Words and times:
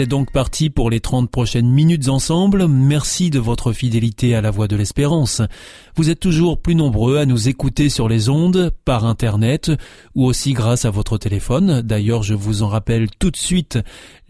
C'est 0.00 0.06
donc 0.06 0.32
parti 0.32 0.70
pour 0.70 0.88
les 0.88 1.00
30 1.00 1.30
prochaines 1.30 1.68
minutes 1.68 2.08
ensemble. 2.08 2.68
Merci 2.68 3.28
de 3.28 3.38
votre 3.38 3.74
fidélité 3.74 4.34
à 4.34 4.40
la 4.40 4.50
voix 4.50 4.66
de 4.66 4.74
l'espérance. 4.74 5.42
Vous 5.94 6.08
êtes 6.08 6.20
toujours 6.20 6.56
plus 6.56 6.74
nombreux 6.74 7.18
à 7.18 7.26
nous 7.26 7.50
écouter 7.50 7.90
sur 7.90 8.08
les 8.08 8.30
ondes, 8.30 8.72
par 8.86 9.04
Internet, 9.04 9.70
ou 10.14 10.24
aussi 10.24 10.54
grâce 10.54 10.86
à 10.86 10.90
votre 10.90 11.18
téléphone. 11.18 11.82
D'ailleurs, 11.82 12.22
je 12.22 12.32
vous 12.32 12.62
en 12.62 12.68
rappelle 12.68 13.10
tout 13.18 13.30
de 13.30 13.36
suite 13.36 13.78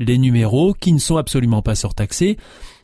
les 0.01 0.19
numéros 0.19 0.75
qui 0.75 0.93
ne 0.93 0.99
sont 0.99 1.19
absolument 1.19 1.63
pas 1.63 1.77
surtaxés. 1.77 2.37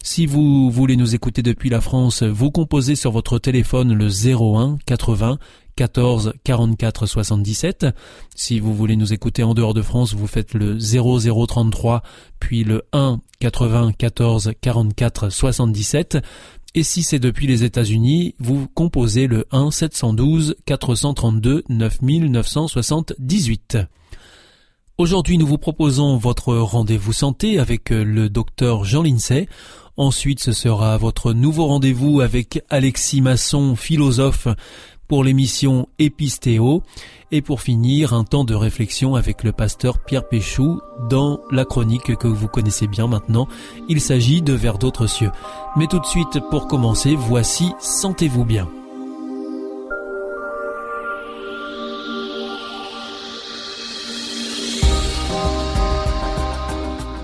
Si 0.05 0.25
vous 0.25 0.71
voulez 0.71 0.95
nous 0.95 1.17
écouter 1.17 1.43
depuis 1.43 1.71
la 1.71 1.81
France, 1.81 2.23
vous 2.23 2.53
composez 2.53 2.95
sur 2.95 3.11
votre 3.11 3.41
téléphone 3.41 3.95
le 3.95 4.07
01 4.07 4.79
80 4.87 5.39
14 5.77 6.33
44 6.43 7.07
77. 7.07 7.87
Si 8.35 8.59
vous 8.59 8.75
voulez 8.75 8.97
nous 8.97 9.13
écouter 9.13 9.43
en 9.43 9.55
dehors 9.55 9.75
de 9.75 9.83
France, 9.83 10.15
vous 10.15 10.27
faites 10.27 10.55
le 10.55 10.79
0033 10.79 12.03
puis 12.41 12.65
le 12.65 12.85
1 12.93 13.21
80 13.39 13.93
14 13.93 14.53
44 14.61 15.31
77. 15.31 16.19
Et 16.75 16.83
si 16.83 17.03
c'est 17.03 17.19
depuis 17.19 17.47
les 17.47 17.65
États-Unis, 17.65 18.35
vous 18.39 18.67
composez 18.69 19.27
le 19.27 19.47
1 19.51 19.71
712 19.71 20.57
432 20.67 21.65
9978. 21.69 23.79
Aujourd'hui, 24.99 25.37
nous 25.37 25.47
vous 25.47 25.59
proposons 25.59 26.17
votre 26.17 26.55
rendez-vous 26.55 27.13
santé 27.13 27.59
avec 27.59 27.91
le 27.91 28.31
docteur 28.31 28.85
Jean 28.85 29.03
Lincey. 29.03 29.47
Ensuite, 29.99 30.41
ce 30.41 30.53
sera 30.53 30.99
votre 30.99 31.33
nouveau 31.33 31.67
rendez-vous 31.67 32.21
avec 32.21 32.63
Alexis 32.69 33.23
Masson, 33.23 33.77
philosophe, 33.77 34.47
pour 35.09 35.25
l'émission 35.25 35.89
Épistéo 35.99 36.83
et 37.33 37.43
pour 37.43 37.61
finir 37.61 38.13
un 38.13 38.25
temps 38.25 38.45
de 38.45 38.55
réflexion 38.55 39.15
avec 39.15 39.45
le 39.45 39.53
pasteur 39.53 39.99
Pierre 39.99 40.29
Péchou 40.29 40.81
dans 41.09 41.41
la 41.51 41.65
chronique 41.65 42.17
que 42.17 42.29
vous 42.29 42.49
connaissez 42.49 42.87
bien 42.87 43.07
maintenant. 43.07 43.49
Il 43.89 44.01
s'agit 44.01 44.43
de 44.43 44.53
Vers 44.53 44.79
d'autres 44.79 45.07
cieux. 45.07 45.31
Mais 45.77 45.87
tout 45.87 45.99
de 45.99 46.07
suite, 46.07 46.41
pour 46.51 46.67
commencer, 46.67 47.15
voici 47.15 47.73
Sentez-vous 47.81 48.45
bien. 48.45 48.69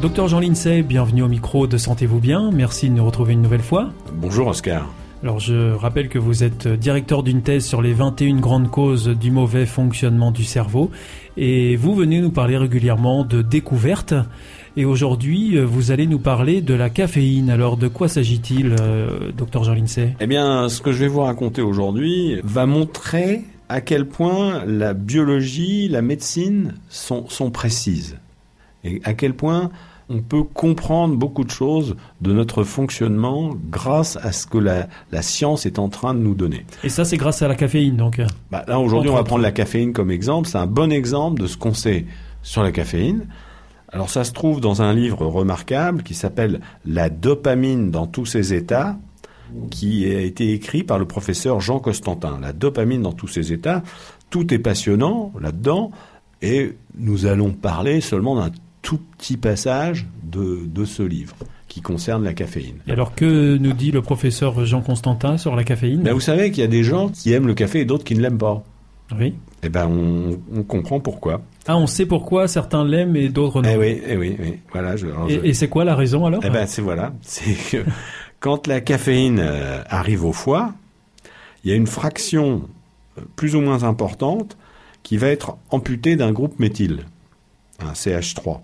Docteur 0.02 0.26
Jean 0.26 0.40
Lincey, 0.40 0.82
bienvenue 0.82 1.22
au 1.22 1.28
micro 1.28 1.68
de 1.68 1.76
Sentez-vous 1.76 2.18
bien. 2.18 2.50
Merci 2.50 2.90
de 2.90 2.94
nous 2.94 3.06
retrouver 3.06 3.34
une 3.34 3.42
nouvelle 3.42 3.62
fois. 3.62 3.90
Bonjour 4.14 4.48
Oscar. 4.48 4.92
Alors 5.22 5.38
je 5.38 5.72
rappelle 5.72 6.08
que 6.08 6.18
vous 6.18 6.42
êtes 6.42 6.66
directeur 6.66 7.22
d'une 7.22 7.42
thèse 7.42 7.64
sur 7.64 7.80
les 7.80 7.92
21 7.92 8.40
grandes 8.40 8.68
causes 8.68 9.06
du 9.06 9.30
mauvais 9.30 9.66
fonctionnement 9.66 10.32
du 10.32 10.42
cerveau. 10.42 10.90
Et 11.36 11.76
vous 11.76 11.94
venez 11.94 12.20
nous 12.20 12.32
parler 12.32 12.56
régulièrement 12.56 13.24
de 13.24 13.40
découvertes. 13.40 14.14
Et 14.76 14.84
aujourd'hui 14.84 15.56
vous 15.60 15.92
allez 15.92 16.08
nous 16.08 16.18
parler 16.18 16.60
de 16.60 16.74
la 16.74 16.90
caféine. 16.90 17.50
Alors 17.50 17.76
de 17.76 17.86
quoi 17.86 18.08
s'agit-il, 18.08 18.74
euh, 18.80 19.30
docteur 19.30 19.62
Jean 19.62 19.76
Eh 20.18 20.26
bien 20.26 20.68
ce 20.68 20.82
que 20.82 20.90
je 20.90 20.98
vais 20.98 21.08
vous 21.08 21.20
raconter 21.20 21.62
aujourd'hui 21.62 22.40
va 22.42 22.66
montrer 22.66 23.42
à 23.68 23.80
quel 23.80 24.08
point 24.08 24.64
la 24.66 24.92
biologie, 24.92 25.86
la 25.88 26.02
médecine 26.02 26.74
sont 26.88 27.50
précises. 27.52 28.18
Et 28.82 29.00
à 29.04 29.14
quel 29.14 29.34
point 29.34 29.70
on 30.12 30.20
peut 30.20 30.42
comprendre 30.42 31.16
beaucoup 31.16 31.44
de 31.44 31.50
choses 31.50 31.96
de 32.20 32.32
notre 32.32 32.64
fonctionnement 32.64 33.54
grâce 33.70 34.16
à 34.16 34.32
ce 34.32 34.46
que 34.46 34.58
la, 34.58 34.86
science 35.22 35.66
est 35.66 35.78
en 35.78 35.88
train 35.88 36.14
de 36.14 36.20
nous 36.20 36.34
donner. 36.34 36.66
Et 36.84 36.88
ça, 36.88 37.04
c'est 37.04 37.16
grâce 37.16 37.42
à 37.42 37.48
la 37.48 37.54
caféine, 37.54 37.96
donc 37.96 38.20
bah, 38.50 38.64
Là, 38.68 38.78
aujourd'hui, 38.78 39.10
on 39.10 39.14
va 39.14 39.24
prendre 39.24 39.42
la 39.42 39.52
caféine 39.52 39.92
comme 39.92 40.10
exemple. 40.10 40.48
C'est 40.48 40.58
un 40.58 40.66
bon 40.66 40.92
exemple 40.92 41.40
de 41.40 41.46
ce 41.46 41.56
qu'on 41.56 41.74
sait 41.74 42.06
sur 42.42 42.62
la 42.62 42.72
caféine. 42.72 43.26
Alors, 43.92 44.10
ça 44.10 44.24
se 44.24 44.32
trouve 44.32 44.60
dans 44.60 44.82
un 44.82 44.92
livre 44.92 45.26
remarquable 45.26 46.02
qui 46.02 46.14
s'appelle 46.14 46.60
La 46.84 47.08
dopamine 47.08 47.90
dans 47.90 48.06
tous 48.06 48.26
ses 48.26 48.54
états, 48.54 48.96
qui 49.70 50.06
a 50.06 50.20
été 50.20 50.52
écrit 50.52 50.82
par 50.82 50.98
le 50.98 51.06
professeur 51.06 51.60
Jean 51.60 51.78
Costantin. 51.78 52.38
La 52.40 52.52
dopamine 52.52 53.02
dans 53.02 53.12
tous 53.12 53.28
ses 53.28 53.52
états. 53.52 53.82
Tout 54.30 54.52
est 54.52 54.58
passionnant 54.58 55.32
là-dedans. 55.40 55.90
Et 56.40 56.74
nous 56.96 57.26
allons 57.26 57.52
parler 57.52 58.00
seulement 58.00 58.34
d'un 58.34 58.50
tout 58.82 58.98
petit 59.18 59.36
passage 59.36 60.06
de, 60.24 60.66
de 60.66 60.84
ce 60.84 61.02
livre 61.02 61.36
qui 61.68 61.80
concerne 61.80 62.22
la 62.22 62.34
caféine. 62.34 62.76
Et 62.86 62.92
alors 62.92 63.14
que 63.14 63.56
nous 63.56 63.72
dit 63.72 63.92
le 63.92 64.02
professeur 64.02 64.66
Jean 64.66 64.82
Constantin 64.82 65.38
sur 65.38 65.56
la 65.56 65.64
caféine? 65.64 66.02
Ben 66.02 66.12
Vous 66.12 66.20
savez 66.20 66.50
qu'il 66.50 66.60
y 66.60 66.66
a 66.66 66.68
des 66.68 66.84
gens 66.84 67.08
qui 67.08 67.32
aiment 67.32 67.46
le 67.46 67.54
café 67.54 67.80
et 67.80 67.84
d'autres 67.86 68.04
qui 68.04 68.14
ne 68.14 68.20
l'aiment 68.20 68.36
pas. 68.36 68.62
Oui. 69.18 69.34
Eh 69.62 69.68
ben 69.68 69.86
on, 69.86 70.38
on, 70.54 70.62
comprend 70.64 71.00
pourquoi. 71.00 71.40
Ah, 71.66 71.78
on 71.78 71.86
sait 71.86 72.04
pourquoi 72.04 72.46
certains 72.48 72.84
l'aiment 72.84 73.16
et 73.16 73.28
d'autres 73.30 73.62
non. 73.62 73.68
Eh 73.72 73.76
oui, 73.76 74.02
eh 74.06 74.16
oui, 74.16 74.36
oui. 74.38 74.58
Voilà. 74.72 74.96
Je, 74.96 75.06
et, 75.30 75.54
c'est 75.54 75.68
quoi 75.68 75.84
la 75.84 75.94
raison 75.94 76.26
alors? 76.26 76.42
Eh 76.44 76.50
ben 76.50 76.66
c'est 76.66 76.82
voilà, 76.82 77.14
c'est 77.22 77.54
que 77.70 77.84
quand 78.40 78.66
la 78.66 78.80
caféine 78.80 79.38
euh, 79.40 79.82
arrive 79.88 80.24
au 80.24 80.32
foie, 80.32 80.74
il 81.64 81.70
y 81.70 81.72
a 81.72 81.76
une 81.76 81.86
fraction 81.86 82.68
euh, 83.16 83.22
plus 83.36 83.54
ou 83.54 83.60
moins 83.60 83.82
importante 83.84 84.58
qui 85.02 85.16
va 85.16 85.28
être 85.28 85.56
amputée 85.70 86.16
d'un 86.16 86.32
groupe 86.32 86.58
méthyle, 86.58 87.06
un 87.80 87.92
CH3 87.92 88.60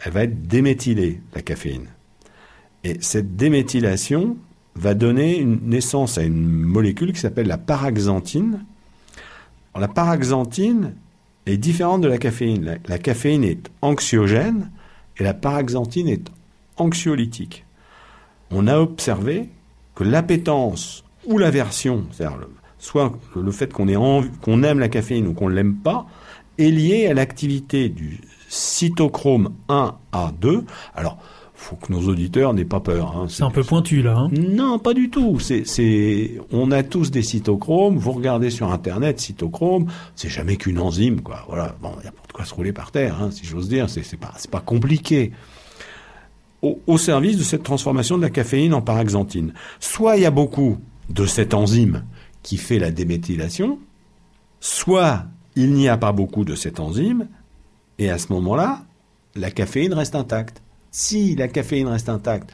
elle 0.00 0.12
va 0.12 0.24
être 0.24 0.46
déméthylée, 0.46 1.20
la 1.34 1.42
caféine. 1.42 1.86
Et 2.84 2.96
cette 3.00 3.36
déméthylation 3.36 4.36
va 4.74 4.94
donner 4.94 5.38
une 5.38 5.60
naissance 5.68 6.16
à 6.16 6.22
une 6.22 6.40
molécule 6.40 7.12
qui 7.12 7.20
s'appelle 7.20 7.46
la 7.46 7.58
paraxanthine. 7.58 8.64
la 9.78 9.88
paraxanthine 9.88 10.94
est 11.46 11.56
différente 11.56 12.00
de 12.00 12.08
la 12.08 12.18
caféine. 12.18 12.78
La, 12.86 12.98
caféine 12.98 13.44
est 13.44 13.70
anxiogène 13.82 14.70
et 15.18 15.24
la 15.24 15.34
paraxanthine 15.34 16.08
est 16.08 16.30
anxiolytique. 16.76 17.64
On 18.50 18.66
a 18.66 18.78
observé 18.78 19.48
que 19.94 20.04
l'appétence 20.04 21.04
ou 21.26 21.36
l'aversion, 21.36 22.06
c'est-à-dire 22.12 22.38
soit 22.78 23.12
le 23.36 23.52
fait 23.52 23.72
qu'on 23.72 24.62
aime 24.62 24.78
la 24.78 24.88
caféine 24.88 25.26
ou 25.26 25.34
qu'on 25.34 25.50
ne 25.50 25.54
l'aime 25.54 25.76
pas, 25.76 26.06
est 26.58 26.70
liée 26.70 27.06
à 27.06 27.14
l'activité 27.14 27.90
du 27.90 28.20
cytochrome 28.50 29.54
1 29.68 29.94
à 30.12 30.32
2. 30.40 30.64
Alors, 30.94 31.18
faut 31.54 31.76
que 31.76 31.92
nos 31.92 32.08
auditeurs 32.08 32.52
n'aient 32.52 32.64
pas 32.64 32.80
peur. 32.80 33.16
Hein. 33.16 33.26
C'est 33.28 33.44
un 33.44 33.50
peu 33.50 33.62
pointu 33.62 34.02
là. 34.02 34.16
Hein. 34.18 34.30
Non, 34.32 34.78
pas 34.78 34.92
du 34.92 35.08
tout. 35.08 35.38
C'est, 35.38 36.40
on 36.50 36.70
a 36.70 36.82
tous 36.82 37.10
des 37.10 37.22
cytochromes. 37.22 37.96
Vous 37.96 38.12
regardez 38.12 38.50
sur 38.50 38.72
Internet, 38.72 39.20
cytochrome, 39.20 39.86
c'est 40.16 40.28
jamais 40.28 40.56
qu'une 40.56 40.78
enzyme, 40.78 41.20
quoi. 41.20 41.44
Voilà. 41.48 41.76
Bon, 41.80 41.92
il 42.00 42.04
y 42.04 42.08
a 42.08 42.12
pas 42.12 42.26
de 42.26 42.32
quoi 42.32 42.44
se 42.44 42.54
rouler 42.54 42.72
par 42.72 42.90
terre, 42.90 43.22
hein, 43.22 43.30
si 43.30 43.46
j'ose 43.46 43.68
dire. 43.68 43.88
C'est, 43.88 44.02
c'est 44.02 44.16
pas, 44.16 44.32
c'est 44.36 44.50
pas 44.50 44.60
compliqué. 44.60 45.32
Au, 46.62 46.80
au, 46.86 46.98
service 46.98 47.38
de 47.38 47.42
cette 47.42 47.62
transformation 47.62 48.16
de 48.18 48.22
la 48.22 48.30
caféine 48.30 48.74
en 48.74 48.82
paraxanthine. 48.82 49.54
Soit 49.78 50.16
il 50.16 50.22
y 50.22 50.26
a 50.26 50.30
beaucoup 50.30 50.78
de 51.08 51.24
cette 51.24 51.54
enzyme 51.54 52.04
qui 52.42 52.56
fait 52.56 52.78
la 52.78 52.90
déméthylation, 52.90 53.78
soit 54.60 55.24
il 55.56 55.72
n'y 55.72 55.88
a 55.88 55.96
pas 55.96 56.12
beaucoup 56.12 56.44
de 56.44 56.54
cette 56.54 56.80
enzyme, 56.80 57.28
et 58.00 58.08
à 58.08 58.18
ce 58.18 58.32
moment-là, 58.32 58.80
la 59.36 59.50
caféine 59.50 59.92
reste 59.92 60.14
intacte. 60.14 60.62
Si 60.90 61.36
la 61.36 61.48
caféine 61.48 61.86
reste 61.86 62.08
intacte, 62.08 62.50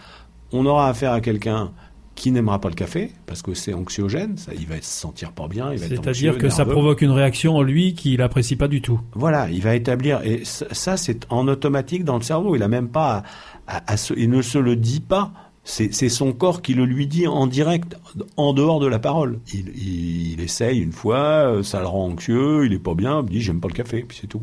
on 0.53 0.67
aura 0.67 0.89
affaire 0.89 1.13
à 1.13 1.21
quelqu'un 1.21 1.73
qui 2.17 2.33
n'aimera 2.33 2.61
pas 2.61 2.69
le 2.69 2.75
café 2.75 3.13
parce 3.27 3.43
que 3.43 3.55
c'est 3.55 3.73
anxiogène, 3.73 4.37
ça, 4.39 4.53
il 4.55 4.67
va 4.67 4.77
se 4.77 5.01
sentir 5.01 5.31
pas 5.33 5.47
bien. 5.47 5.71
C'est-à-dire 5.77 6.37
que 6.37 6.49
ça 6.49 6.65
provoque 6.65 7.01
une 7.01 7.13
réaction 7.13 7.57
en 7.57 7.63
lui 7.63 7.95
qu'il 7.95 8.19
n'apprécie 8.19 8.57
pas 8.57 8.67
du 8.67 8.83
tout. 8.83 9.01
Voilà, 9.15 9.49
il 9.51 9.63
va 9.63 9.77
établir 9.77 10.21
et 10.25 10.43
ça 10.45 10.97
c'est 10.97 11.27
en 11.31 11.47
automatique 11.47 12.03
dans 12.03 12.17
le 12.17 12.23
cerveau. 12.23 12.57
Il 12.57 12.63
a 12.65 12.69
même 12.69 12.89
pas, 12.89 13.23
à, 13.69 13.95
il 14.17 14.31
ne 14.31 14.43
se 14.43 14.59
le 14.59 14.75
dit 14.75 15.01
pas. 15.01 15.33
C'est 15.63 16.09
son 16.09 16.33
corps 16.33 16.63
qui 16.63 16.75
le 16.75 16.85
lui 16.85 17.07
dit 17.09 17.27
en 17.27 17.47
direct, 17.47 17.97
en 18.37 18.53
dehors 18.53 18.79
de 18.81 18.87
la 18.87 19.01
parole. 19.01 19.41
Il, 19.53 19.69
il, 19.77 20.41
essaye 20.41 20.81
une 20.81 20.93
fois, 20.93 21.61
ça 21.65 21.81
le 21.81 21.87
rend 21.87 22.07
anxieux, 22.07 22.67
il 22.67 22.73
est 22.73 22.79
pas 22.79 22.95
bien, 22.95 23.23
il 23.23 23.31
dit 23.31 23.41
j'aime 23.41 23.61
pas 23.61 23.67
le 23.67 23.75
café, 23.75 24.05
puis 24.07 24.17
c'est 24.21 24.29
tout. 24.29 24.43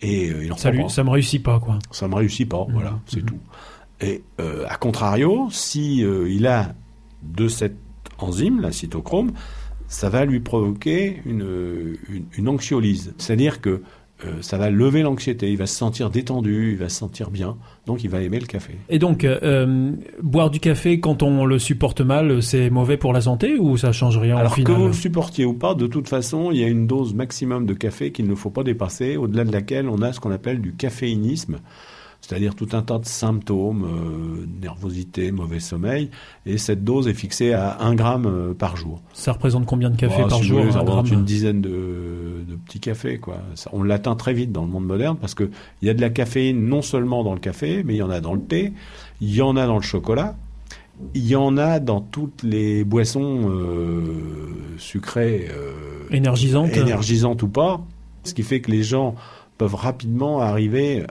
Et 0.00 0.30
euh, 0.30 0.44
il 0.44 0.52
en 0.52 0.56
ça, 0.56 0.70
lui, 0.70 0.88
ça 0.88 1.04
me 1.04 1.10
réussit 1.10 1.42
pas, 1.42 1.60
quoi. 1.60 1.78
Ça 1.90 2.08
me 2.08 2.14
réussit 2.14 2.48
pas, 2.48 2.66
voilà, 2.70 2.90
mmh. 2.90 3.00
c'est 3.06 3.22
mmh. 3.22 3.26
tout. 3.26 3.38
Et 4.00 4.22
euh, 4.40 4.64
à 4.68 4.76
contrario, 4.76 5.48
si 5.50 6.04
euh, 6.04 6.28
il 6.28 6.46
a 6.46 6.74
de 7.22 7.48
cette 7.48 7.76
enzyme, 8.18 8.60
la 8.60 8.72
cytochrome, 8.72 9.32
ça 9.88 10.08
va 10.08 10.24
lui 10.24 10.40
provoquer 10.40 11.22
une, 11.24 11.96
une, 12.36 12.48
anxiolyse. 12.48 13.14
C'est-à-dire 13.18 13.60
que 13.60 13.82
euh, 14.24 14.40
ça 14.42 14.58
va 14.58 14.70
lever 14.70 15.02
l'anxiété, 15.02 15.50
il 15.50 15.56
va 15.56 15.66
se 15.66 15.74
sentir 15.74 16.08
détendu, 16.08 16.72
il 16.72 16.78
va 16.78 16.88
se 16.88 16.96
sentir 16.96 17.30
bien, 17.30 17.56
donc 17.86 18.04
il 18.04 18.10
va 18.10 18.20
aimer 18.20 18.38
le 18.38 18.46
café. 18.46 18.74
Et 18.88 18.98
donc, 19.00 19.24
euh, 19.24 19.90
boire 20.22 20.50
du 20.50 20.60
café 20.60 21.00
quand 21.00 21.22
on 21.22 21.44
le 21.44 21.58
supporte 21.58 22.00
mal, 22.00 22.42
c'est 22.42 22.70
mauvais 22.70 22.96
pour 22.96 23.12
la 23.12 23.22
santé 23.22 23.56
ou 23.58 23.76
ça 23.76 23.90
change 23.92 24.16
rien 24.18 24.36
Alors 24.36 24.52
au 24.52 24.54
final 24.54 24.72
que 24.72 24.78
vous 24.78 24.86
le 24.86 24.92
supportiez 24.92 25.44
ou 25.44 25.54
pas, 25.54 25.74
de 25.74 25.88
toute 25.88 26.08
façon, 26.08 26.52
il 26.52 26.58
y 26.58 26.64
a 26.64 26.68
une 26.68 26.86
dose 26.86 27.12
maximum 27.12 27.66
de 27.66 27.74
café 27.74 28.12
qu'il 28.12 28.28
ne 28.28 28.34
faut 28.34 28.50
pas 28.50 28.62
dépasser, 28.62 29.16
au-delà 29.16 29.44
de 29.44 29.52
laquelle 29.52 29.88
on 29.88 30.00
a 30.00 30.12
ce 30.12 30.20
qu'on 30.20 30.30
appelle 30.30 30.60
du 30.60 30.74
caféinisme 30.74 31.58
c'est-à-dire 32.24 32.54
tout 32.54 32.68
un 32.72 32.80
tas 32.80 32.98
de 32.98 33.04
symptômes, 33.04 33.84
euh, 33.84 34.46
nervosité, 34.62 35.30
mauvais 35.30 35.60
sommeil, 35.60 36.08
et 36.46 36.56
cette 36.56 36.82
dose 36.82 37.06
est 37.06 37.14
fixée 37.14 37.52
à 37.52 37.82
1 37.82 37.94
gramme 37.94 38.26
euh, 38.26 38.54
par 38.54 38.78
jour. 38.78 39.02
Ça 39.12 39.32
représente 39.32 39.66
combien 39.66 39.90
de 39.90 39.96
café 39.96 40.22
par 40.26 40.42
jour 40.42 40.64
Ça 40.72 40.80
représente 40.80 41.10
une 41.10 41.24
dizaine 41.24 41.60
de, 41.60 42.44
de 42.48 42.56
petits 42.64 42.80
cafés. 42.80 43.18
Quoi. 43.18 43.42
Ça, 43.56 43.68
on 43.74 43.82
l'atteint 43.82 44.16
très 44.16 44.32
vite 44.32 44.52
dans 44.52 44.62
le 44.62 44.68
monde 44.68 44.86
moderne 44.86 45.18
parce 45.20 45.34
qu'il 45.34 45.50
y 45.82 45.90
a 45.90 45.94
de 45.94 46.00
la 46.00 46.08
caféine 46.08 46.66
non 46.66 46.80
seulement 46.80 47.24
dans 47.24 47.34
le 47.34 47.40
café, 47.40 47.82
mais 47.84 47.92
il 47.94 47.98
y 47.98 48.02
en 48.02 48.10
a 48.10 48.20
dans 48.20 48.32
le 48.32 48.40
thé, 48.40 48.72
il 49.20 49.34
y 49.34 49.42
en 49.42 49.56
a 49.56 49.66
dans 49.66 49.76
le 49.76 49.82
chocolat, 49.82 50.34
il 51.14 51.26
y 51.26 51.36
en 51.36 51.58
a 51.58 51.78
dans 51.78 52.00
toutes 52.00 52.42
les 52.42 52.84
boissons 52.84 53.50
euh, 53.50 54.00
sucrées, 54.78 55.48
euh, 55.50 56.06
énergisantes. 56.10 56.74
énergisantes 56.74 57.42
ou 57.42 57.48
pas, 57.48 57.84
ce 58.22 58.32
qui 58.32 58.42
fait 58.42 58.62
que 58.62 58.70
les 58.70 58.82
gens 58.82 59.14
peuvent 59.58 59.74
rapidement 59.74 60.40
arriver 60.40 61.04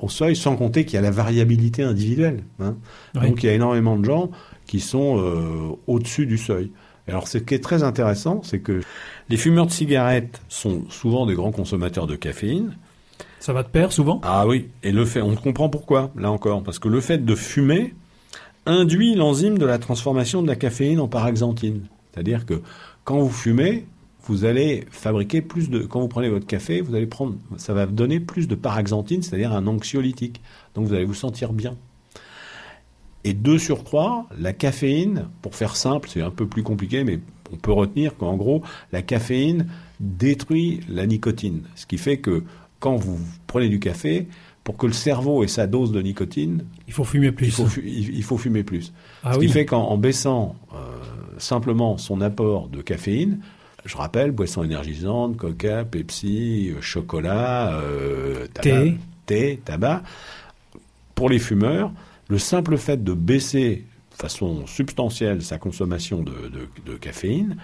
au 0.00 0.08
seuil, 0.08 0.36
sans 0.36 0.56
compter 0.56 0.84
qu'il 0.84 0.94
y 0.94 0.98
a 0.98 1.02
la 1.02 1.10
variabilité 1.10 1.82
individuelle. 1.82 2.44
Hein. 2.60 2.76
Donc 3.14 3.42
il 3.42 3.46
y 3.46 3.48
a 3.48 3.54
énormément 3.54 3.96
de 3.96 4.04
gens 4.04 4.30
qui 4.66 4.80
sont 4.80 5.18
euh, 5.18 5.76
au-dessus 5.86 6.26
du 6.26 6.38
seuil. 6.38 6.70
Alors 7.08 7.28
ce 7.28 7.38
qui 7.38 7.54
est 7.54 7.62
très 7.62 7.82
intéressant, 7.82 8.42
c'est 8.42 8.60
que 8.60 8.80
les 9.28 9.36
fumeurs 9.36 9.66
de 9.66 9.72
cigarettes 9.72 10.40
sont 10.48 10.82
souvent 10.88 11.26
des 11.26 11.34
grands 11.34 11.52
consommateurs 11.52 12.06
de 12.06 12.16
caféine. 12.16 12.76
Ça 13.40 13.52
va 13.52 13.62
de 13.62 13.68
pair 13.68 13.92
souvent? 13.92 14.20
Ah 14.22 14.46
oui, 14.46 14.68
et 14.82 14.92
le 14.92 15.04
fait, 15.04 15.20
on 15.20 15.34
comprend 15.34 15.68
pourquoi, 15.68 16.12
là 16.16 16.30
encore, 16.30 16.62
parce 16.62 16.78
que 16.78 16.88
le 16.88 17.00
fait 17.00 17.18
de 17.18 17.34
fumer 17.34 17.94
induit 18.66 19.16
l'enzyme 19.16 19.58
de 19.58 19.66
la 19.66 19.78
transformation 19.78 20.42
de 20.42 20.46
la 20.46 20.54
caféine 20.54 21.00
en 21.00 21.08
paraxanthine. 21.08 21.82
C'est-à-dire 22.12 22.46
que 22.46 22.62
quand 23.04 23.18
vous 23.18 23.30
fumez, 23.30 23.86
vous 24.24 24.44
allez 24.44 24.84
fabriquer 24.90 25.42
plus 25.42 25.70
de. 25.70 25.80
Quand 25.80 26.00
vous 26.00 26.08
prenez 26.08 26.28
votre 26.28 26.46
café, 26.46 26.80
vous 26.80 26.94
allez 26.94 27.06
prendre. 27.06 27.36
Ça 27.56 27.74
va 27.74 27.86
donner 27.86 28.20
plus 28.20 28.48
de 28.48 28.54
paraxanthine, 28.54 29.22
c'est-à-dire 29.22 29.52
un 29.52 29.66
anxiolytique. 29.66 30.40
Donc 30.74 30.86
vous 30.86 30.94
allez 30.94 31.04
vous 31.04 31.14
sentir 31.14 31.52
bien. 31.52 31.76
Et 33.24 33.34
deux 33.34 33.58
sur 33.58 33.84
trois, 33.84 34.26
la 34.38 34.52
caféine, 34.52 35.28
pour 35.42 35.54
faire 35.54 35.76
simple, 35.76 36.08
c'est 36.12 36.22
un 36.22 36.30
peu 36.30 36.46
plus 36.46 36.62
compliqué, 36.62 37.04
mais 37.04 37.20
on 37.52 37.56
peut 37.56 37.72
retenir 37.72 38.16
qu'en 38.16 38.36
gros, 38.36 38.62
la 38.90 39.02
caféine 39.02 39.68
détruit 40.00 40.80
la 40.88 41.06
nicotine. 41.06 41.62
Ce 41.76 41.86
qui 41.86 41.98
fait 41.98 42.18
que 42.18 42.42
quand 42.80 42.96
vous 42.96 43.20
prenez 43.46 43.68
du 43.68 43.78
café, 43.78 44.26
pour 44.64 44.76
que 44.76 44.86
le 44.86 44.92
cerveau 44.92 45.44
ait 45.44 45.48
sa 45.48 45.66
dose 45.66 45.92
de 45.92 46.00
nicotine, 46.00 46.64
il 46.86 46.92
faut 46.92 47.04
fumer 47.04 47.32
plus. 47.32 47.46
Il 47.84 48.22
faut, 48.24 48.38
fumer 48.38 48.64
plus. 48.64 48.92
Ah 49.22 49.34
Ce 49.34 49.38
qui 49.38 49.48
fait 49.48 49.66
qu'en 49.66 49.96
baissant 49.98 50.56
euh, 50.72 50.76
simplement 51.38 51.98
son 51.98 52.20
apport 52.20 52.68
de 52.68 52.80
caféine, 52.82 53.40
je 53.84 53.96
rappelle, 53.96 54.30
boissons 54.30 54.62
énergisantes, 54.62 55.36
coca, 55.36 55.84
Pepsi, 55.84 56.70
euh, 56.70 56.80
chocolat, 56.80 57.74
euh, 57.74 58.46
tabac, 58.54 58.92
thé. 59.26 59.60
tabac. 59.64 60.02
Pour 61.14 61.28
les 61.28 61.38
fumeurs, 61.38 61.92
le 62.28 62.38
simple 62.38 62.76
fait 62.76 63.02
de 63.02 63.12
baisser 63.12 63.84
de 64.12 64.16
façon 64.16 64.66
substantielle 64.66 65.42
sa 65.42 65.58
consommation 65.58 66.22
de, 66.22 66.96
caféine 66.96 67.56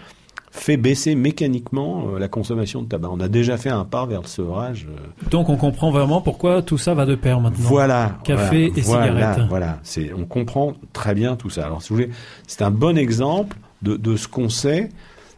fait 0.51 0.79
baisser 0.79 1.15
mécaniquement 1.15 2.09
euh, 2.09 2.19
la 2.19 2.27
consommation 2.27 2.83
de 2.83 2.89
tabac. 2.89 3.11
On 3.13 3.21
a 3.21 3.29
déjà 3.29 3.59
fait 3.59 3.69
un 3.69 3.85
pas 3.85 4.07
vers 4.07 4.23
le 4.23 4.27
sevrage. 4.27 4.89
Donc 5.31 5.51
on 5.51 5.57
comprend 5.57 5.91
vraiment 5.91 6.21
pourquoi 6.21 6.63
tout 6.63 6.79
ça 6.79 6.95
va 6.95 7.05
de 7.05 7.15
pair 7.15 7.39
maintenant. 7.39 7.69
Voilà. 7.69 8.19
Café 8.25 8.73
et 8.75 8.83
cigarette. 8.83 9.41
Voilà, 9.49 9.79
c'est, 9.83 10.13
on 10.15 10.25
comprend 10.25 10.73
très 10.93 11.15
bien 11.15 11.37
tout 11.37 11.51
ça. 11.51 11.67
Alors 11.67 11.83
si 11.83 11.91
vous 11.91 11.97
voulez, 11.97 12.11
c'est 12.47 12.63
un 12.63 12.71
bon 12.71 12.97
exemple 12.97 13.57
de, 13.83 13.97
de 13.97 14.17
ce 14.17 14.27
qu'on 14.27 14.49
sait 14.49 14.89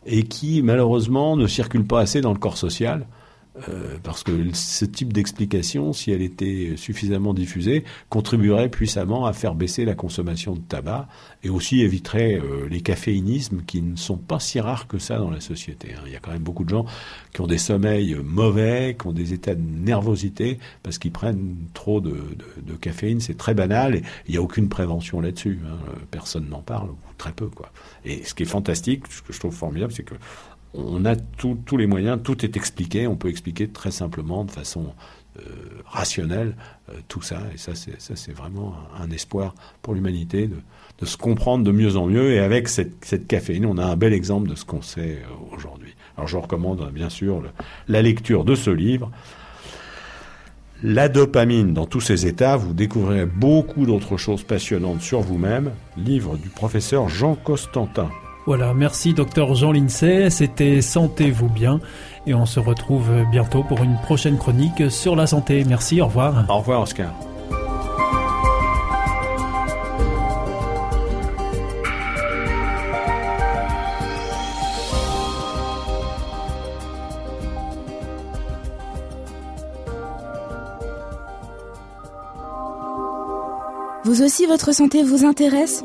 et 0.06 0.24
qui 0.24 0.62
malheureusement 0.62 1.36
ne 1.36 1.46
circule 1.46 1.86
pas 1.86 2.00
assez 2.00 2.20
dans 2.20 2.32
le 2.32 2.38
corps 2.38 2.56
social. 2.56 3.06
Euh, 3.68 3.96
parce 4.02 4.22
que 4.22 4.32
ce 4.54 4.84
type 4.84 5.12
d'explication, 5.12 5.92
si 5.92 6.10
elle 6.10 6.22
était 6.22 6.74
suffisamment 6.76 7.34
diffusée, 7.34 7.84
contribuerait 8.08 8.68
puissamment 8.68 9.26
à 9.26 9.32
faire 9.32 9.54
baisser 9.54 9.84
la 9.84 9.94
consommation 9.94 10.54
de 10.54 10.60
tabac 10.60 11.08
et 11.42 11.50
aussi 11.50 11.82
éviterait 11.82 12.40
euh, 12.40 12.68
les 12.68 12.80
caféinismes 12.80 13.62
qui 13.66 13.82
ne 13.82 13.96
sont 13.96 14.16
pas 14.16 14.40
si 14.40 14.60
rares 14.60 14.86
que 14.86 14.98
ça 14.98 15.18
dans 15.18 15.30
la 15.30 15.40
société. 15.40 15.94
Hein. 15.94 16.02
Il 16.06 16.12
y 16.12 16.16
a 16.16 16.20
quand 16.20 16.32
même 16.32 16.42
beaucoup 16.42 16.64
de 16.64 16.70
gens 16.70 16.84
qui 17.32 17.40
ont 17.40 17.46
des 17.46 17.58
sommeils 17.58 18.14
mauvais, 18.24 18.96
qui 18.98 19.06
ont 19.06 19.12
des 19.12 19.32
états 19.32 19.54
de 19.54 19.62
nervosité 19.62 20.58
parce 20.82 20.98
qu'ils 20.98 21.12
prennent 21.12 21.56
trop 21.74 22.00
de, 22.00 22.14
caféine. 22.80 23.20
C'est 23.20 23.36
très 23.36 23.54
banal 23.54 23.96
et 23.96 24.02
il 24.26 24.32
n'y 24.32 24.38
a 24.38 24.42
aucune 24.42 24.68
prévention 24.68 25.20
là-dessus. 25.20 25.58
Hein. 25.66 25.76
Personne 26.10 26.48
n'en 26.48 26.62
parle 26.62 26.90
ou 26.90 26.96
très 27.18 27.32
peu. 27.32 27.48
Quoi. 27.48 27.70
Et 28.04 28.24
ce 28.24 28.34
qui 28.34 28.44
est 28.44 28.46
fantastique, 28.46 29.04
ce 29.10 29.22
que 29.22 29.32
je 29.32 29.38
trouve 29.38 29.54
formidable, 29.54 29.92
c'est 29.92 30.02
que 30.02 30.14
on 30.74 31.04
a 31.04 31.16
tous 31.16 31.76
les 31.76 31.86
moyens, 31.86 32.20
tout 32.22 32.44
est 32.44 32.56
expliqué, 32.56 33.06
on 33.06 33.16
peut 33.16 33.28
expliquer 33.28 33.68
très 33.68 33.90
simplement, 33.90 34.44
de 34.44 34.50
façon 34.50 34.92
euh, 35.38 35.42
rationnelle, 35.86 36.56
euh, 36.88 36.94
tout 37.08 37.22
ça. 37.22 37.40
Et 37.54 37.56
ça, 37.56 37.72
c'est, 37.74 38.32
vraiment 38.32 38.74
un, 38.98 39.10
espoir 39.10 39.54
pour 39.82 39.94
l'humanité 39.94 40.48
de, 40.48 41.06
se 41.06 41.16
comprendre 41.16 41.64
de 41.64 41.70
mieux 41.70 41.96
en 41.96 42.06
mieux. 42.06 42.32
Et 42.32 42.40
avec 42.40 42.68
cette, 42.68 43.26
caféine, 43.26 43.64
on 43.66 43.78
a 43.78 43.84
un 43.84 43.96
bel 43.96 44.12
exemple 44.12 44.48
de 44.48 44.54
ce 44.54 44.64
qu'on 44.64 44.82
sait 44.82 45.22
euh, 45.22 45.54
aujourd'hui. 45.54 45.94
Alors, 46.16 46.28
je 46.28 46.36
recommande 46.36 46.90
bien 46.92 47.10
sûr 47.10 47.42
la 47.88 48.02
lecture 48.02 48.44
de 48.44 48.54
ce 48.54 48.70
livre. 48.70 49.10
La 50.82 51.08
dopamine 51.08 51.74
dans 51.74 51.86
tous 51.86 52.00
ses 52.00 52.26
états, 52.26 52.56
vous 52.56 52.72
découvrirez 52.72 53.26
beaucoup 53.26 53.86
d'autres 53.86 54.16
choses 54.16 54.42
passionnantes 54.42 55.02
sur 55.02 55.20
vous-même. 55.20 55.72
Livre 55.96 56.36
du 56.36 56.48
professeur 56.48 57.08
Jean 57.08 57.34
Costantin. 57.34 58.10
Voilà, 58.46 58.74
merci 58.74 59.14
docteur 59.14 59.54
Jean 59.54 59.72
Lincey, 59.72 60.30
c'était 60.30 60.80
Sentez-vous 60.80 61.48
bien 61.48 61.80
et 62.26 62.34
on 62.34 62.46
se 62.46 62.58
retrouve 62.58 63.08
bientôt 63.30 63.62
pour 63.62 63.82
une 63.82 63.96
prochaine 63.98 64.38
chronique 64.38 64.90
sur 64.90 65.14
la 65.14 65.26
santé. 65.26 65.64
Merci, 65.64 66.00
au 66.00 66.06
revoir. 66.06 66.46
Au 66.48 66.58
revoir 66.58 66.82
Oscar. 66.82 67.12
Vous 84.04 84.22
aussi, 84.22 84.46
votre 84.46 84.72
santé 84.72 85.04
vous 85.04 85.24
intéresse? 85.24 85.84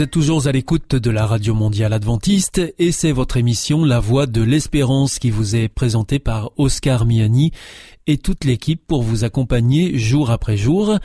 Vous 0.00 0.04
êtes 0.04 0.12
toujours 0.12 0.46
à 0.46 0.52
l'écoute 0.52 0.96
de 0.96 1.10
la 1.10 1.26
Radio 1.26 1.52
Mondiale 1.52 1.92
Adventiste 1.92 2.62
et 2.78 2.90
c'est 2.90 3.12
votre 3.12 3.36
émission 3.36 3.84
La 3.84 4.00
Voix 4.00 4.24
de 4.24 4.40
l'Espérance 4.40 5.18
qui 5.18 5.30
vous 5.30 5.56
est 5.56 5.68
présentée 5.68 6.18
par 6.18 6.52
Oscar 6.56 7.04
Miani 7.04 7.52
et 8.06 8.16
toute 8.16 8.46
l'équipe 8.46 8.82
pour 8.86 9.02
vous 9.02 9.24
accompagner 9.24 9.98
jour 9.98 10.30
après 10.30 10.56
jour. 10.56 10.96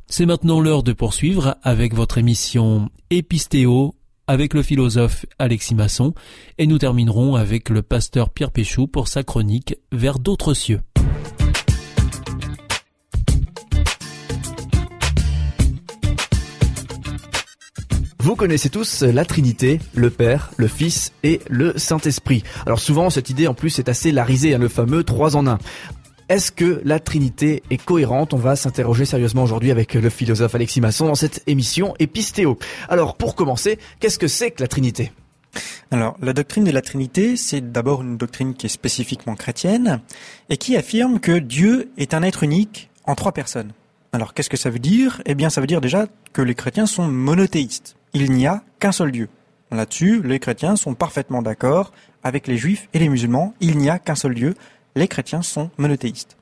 C'est 0.07 0.25
maintenant 0.25 0.61
l'heure 0.61 0.83
de 0.83 0.95
poursuivre 0.95 1.57
avec 1.63 1.95
votre 1.95 2.17
émission 2.17 2.89
Épistéo 3.11 3.95
avec 4.27 4.55
le 4.55 4.63
philosophe 4.63 5.27
Alexis 5.39 5.75
Masson 5.75 6.15
et 6.57 6.67
nous 6.67 6.79
terminerons 6.79 7.35
avec 7.35 7.69
le 7.69 7.83
pasteur 7.83 8.31
Pierre 8.31 8.51
Péchou 8.51 8.87
pour 8.87 9.09
sa 9.09 9.23
chronique 9.23 9.77
Vers 9.93 10.19
d'autres 10.19 10.55
cieux. 10.55 10.81
Vous 18.25 18.37
connaissez 18.37 18.71
tous 18.71 19.03
la 19.03 19.27
Trinité, 19.27 19.81
le 19.93 20.09
Père, 20.09 20.51
le 20.57 20.67
Fils 20.67 21.13
et 21.25 21.43
le 21.51 21.77
Saint-Esprit. 21.77 22.43
Alors 22.65 22.81
souvent, 22.81 23.11
cette 23.11 23.29
idée 23.29 23.47
en 23.47 23.53
plus 23.53 23.79
est 23.79 23.91
assez 23.91 24.13
larisée, 24.13 24.55
hein, 24.55 24.59
le 24.59 24.69
fameux 24.69 25.05
trois 25.05 25.37
en 25.37 25.47
un. 25.47 25.59
Est-ce 26.31 26.51
que 26.51 26.81
la 26.87 27.01
Trinité 27.01 27.63
est 27.69 27.85
cohérente? 27.85 28.33
On 28.33 28.39
va 28.39 28.57
s'interroger 28.57 29.05
sérieusement 29.05 29.43
aujourd'hui 29.43 29.71
avec 29.71 29.93
le 29.93 30.09
philosophe 30.09 30.55
Alexis 30.55 30.81
Masson 30.81 31.05
dans 31.05 31.15
cette 31.15 31.43
émission 31.47 31.95
Épistéo. 31.99 32.59
Alors 32.89 33.19
pour 33.19 33.35
commencer, 33.35 33.79
qu'est-ce 34.01 34.19
que 34.19 34.27
c'est 34.27 34.53
que 34.53 34.63
la 34.63 34.69
Trinité? 34.69 35.13
Alors, 35.91 36.17
la 36.23 36.33
doctrine 36.33 36.65
de 36.65 36.71
la 36.71 36.81
Trinité, 36.81 37.37
c'est 37.37 37.73
d'abord 37.73 38.01
une 38.01 38.17
doctrine 38.17 38.55
qui 38.55 38.65
est 38.65 38.71
spécifiquement 38.71 39.35
chrétienne 39.35 40.01
et 40.49 40.57
qui 40.57 40.79
affirme 40.79 41.21
que 41.21 41.39
Dieu 41.39 41.91
est 41.99 42.15
un 42.15 42.23
être 42.23 42.43
unique 42.43 42.89
en 43.05 43.17
trois 43.17 43.33
personnes. 43.33 43.73
Alors, 44.15 44.33
qu'est-ce 44.33 44.49
que 44.49 44.57
ça 44.57 44.71
veut 44.71 44.79
dire? 44.79 45.21
Eh 45.27 45.35
bien, 45.35 45.51
ça 45.51 45.61
veut 45.61 45.67
dire 45.67 45.83
déjà 45.83 46.07
que 46.33 46.41
les 46.41 46.55
chrétiens 46.55 46.87
sont 46.87 47.07
monothéistes. 47.07 47.97
Il 48.17 48.31
n'y 48.31 48.47
a 48.47 48.63
qu'un 48.79 48.93
seul 48.93 49.11
Dieu. 49.11 49.29
Là-dessus, 49.73 50.23
les 50.23 50.39
chrétiens 50.39 50.77
sont 50.77 50.95
parfaitement 50.95 51.43
d'accord 51.43 51.91
avec 52.23 52.47
les 52.47 52.57
juifs 52.57 52.89
et 52.95 53.01
les 53.01 53.09
musulmans. 53.09 53.55
Il 53.59 53.77
n'y 53.77 53.91
a 53.91 53.99
qu'un 53.99 54.15
seul 54.15 54.35
Dieu. 54.35 54.55
Les 54.95 55.09
chrétiens 55.09 55.43
sont 55.43 55.71
monothéistes. 55.79 56.37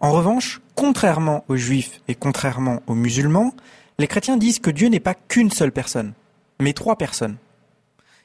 En 0.00 0.10
revanche, 0.10 0.60
contrairement 0.74 1.44
aux 1.46 1.56
juifs 1.56 2.00
et 2.08 2.16
contrairement 2.16 2.82
aux 2.88 2.96
musulmans, 2.96 3.54
les 3.98 4.08
chrétiens 4.08 4.36
disent 4.36 4.58
que 4.58 4.70
Dieu 4.70 4.88
n'est 4.88 4.98
pas 4.98 5.14
qu'une 5.14 5.52
seule 5.52 5.70
personne, 5.70 6.14
mais 6.58 6.72
trois 6.72 6.98
personnes. 6.98 7.36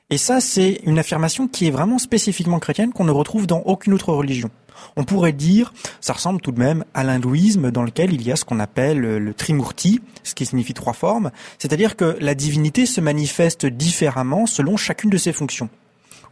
Et 0.10 0.18
ça, 0.18 0.42
c'est 0.42 0.82
une 0.84 0.98
affirmation 0.98 1.48
qui 1.48 1.68
est 1.68 1.72
vraiment 1.72 2.00
spécifiquement 2.00 2.58
chrétienne 2.58 2.92
qu'on 2.92 3.04
ne 3.04 3.12
retrouve 3.12 3.46
dans 3.46 3.60
aucune 3.60 3.94
autre 3.94 4.14
religion. 4.14 4.50
On 4.96 5.04
pourrait 5.04 5.34
dire, 5.34 5.74
ça 6.02 6.14
ressemble 6.14 6.42
tout 6.42 6.52
de 6.52 6.60
même 6.60 6.86
à 6.94 7.04
l'hindouisme 7.04 7.72
dans 7.72 7.84
lequel 7.84 8.14
il 8.14 8.26
y 8.26 8.32
a 8.32 8.36
ce 8.36 8.46
qu'on 8.46 8.60
appelle 8.60 9.00
le 9.00 9.34
trimurti, 9.34 10.02
ce 10.24 10.36
qui 10.36 10.46
signifie 10.46 10.74
trois 10.74 10.94
formes, 10.94 11.32
c'est-à-dire 11.58 11.96
que 11.96 12.18
la 12.20 12.36
divinité 12.36 12.86
se 12.86 13.02
manifeste 13.02 13.66
différemment 13.66 14.46
selon 14.46 14.78
chacune 14.78 15.10
de 15.10 15.18
ses 15.18 15.34
fonctions. 15.34 15.70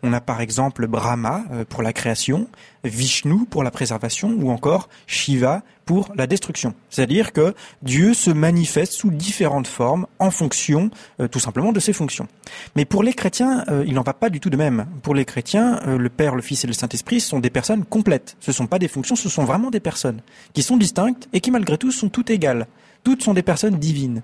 On 0.03 0.13
a 0.13 0.21
par 0.21 0.41
exemple 0.41 0.87
Brahma 0.87 1.43
euh, 1.51 1.65
pour 1.67 1.81
la 1.81 1.93
création, 1.93 2.47
Vishnu 2.83 3.45
pour 3.49 3.63
la 3.63 3.71
préservation 3.71 4.35
ou 4.39 4.51
encore 4.51 4.89
Shiva 5.07 5.63
pour 5.85 6.11
la 6.15 6.27
destruction. 6.27 6.73
C'est-à-dire 6.89 7.33
que 7.33 7.53
Dieu 7.81 8.13
se 8.13 8.29
manifeste 8.29 8.93
sous 8.93 9.09
différentes 9.09 9.67
formes 9.67 10.05
en 10.19 10.31
fonction 10.31 10.89
euh, 11.19 11.27
tout 11.27 11.39
simplement 11.39 11.71
de 11.71 11.79
ses 11.79 11.93
fonctions. 11.93 12.27
Mais 12.75 12.85
pour 12.85 13.03
les 13.03 13.13
chrétiens, 13.13 13.63
euh, 13.69 13.83
il 13.87 13.93
n'en 13.93 14.03
va 14.03 14.13
pas 14.13 14.29
du 14.29 14.39
tout 14.39 14.49
de 14.49 14.57
même. 14.57 14.85
Pour 15.01 15.15
les 15.15 15.25
chrétiens, 15.25 15.79
le 15.85 16.09
Père, 16.09 16.35
le 16.35 16.41
Fils 16.41 16.63
et 16.63 16.67
le 16.67 16.73
Saint-Esprit 16.73 17.19
sont 17.19 17.39
des 17.39 17.49
personnes 17.49 17.85
complètes. 17.85 18.37
Ce 18.39 18.51
ne 18.51 18.55
sont 18.55 18.67
pas 18.67 18.79
des 18.79 18.87
fonctions, 18.87 19.15
ce 19.15 19.29
sont 19.29 19.45
vraiment 19.45 19.71
des 19.71 19.79
personnes 19.79 20.21
qui 20.53 20.63
sont 20.63 20.77
distinctes 20.77 21.27
et 21.33 21.41
qui 21.41 21.51
malgré 21.51 21.77
tout 21.77 21.91
sont 21.91 22.09
toutes 22.09 22.29
égales 22.29 22.67
toutes 23.07 23.23
sont 23.23 23.33
des 23.33 23.41
personnes 23.41 23.77
divines. 23.77 24.21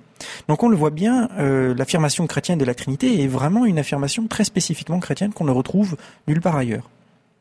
Donc 0.49 0.61
on 0.61 0.67
le 0.67 0.75
voit 0.75 0.89
bien, 0.89 1.29
euh, 1.39 1.73
l'affirmation 1.73 2.27
chrétienne 2.27 2.57
de 2.57 2.65
la 2.65 2.75
Trinité 2.75 3.23
est 3.23 3.27
vraiment 3.27 3.63
une 3.63 3.79
affirmation 3.79 4.27
très 4.27 4.43
spécifiquement 4.43 4.99
chrétienne 4.99 5.31
qu'on 5.31 5.45
ne 5.45 5.51
retrouve 5.51 5.95
nulle 6.27 6.41
part 6.41 6.57
ailleurs. 6.57 6.89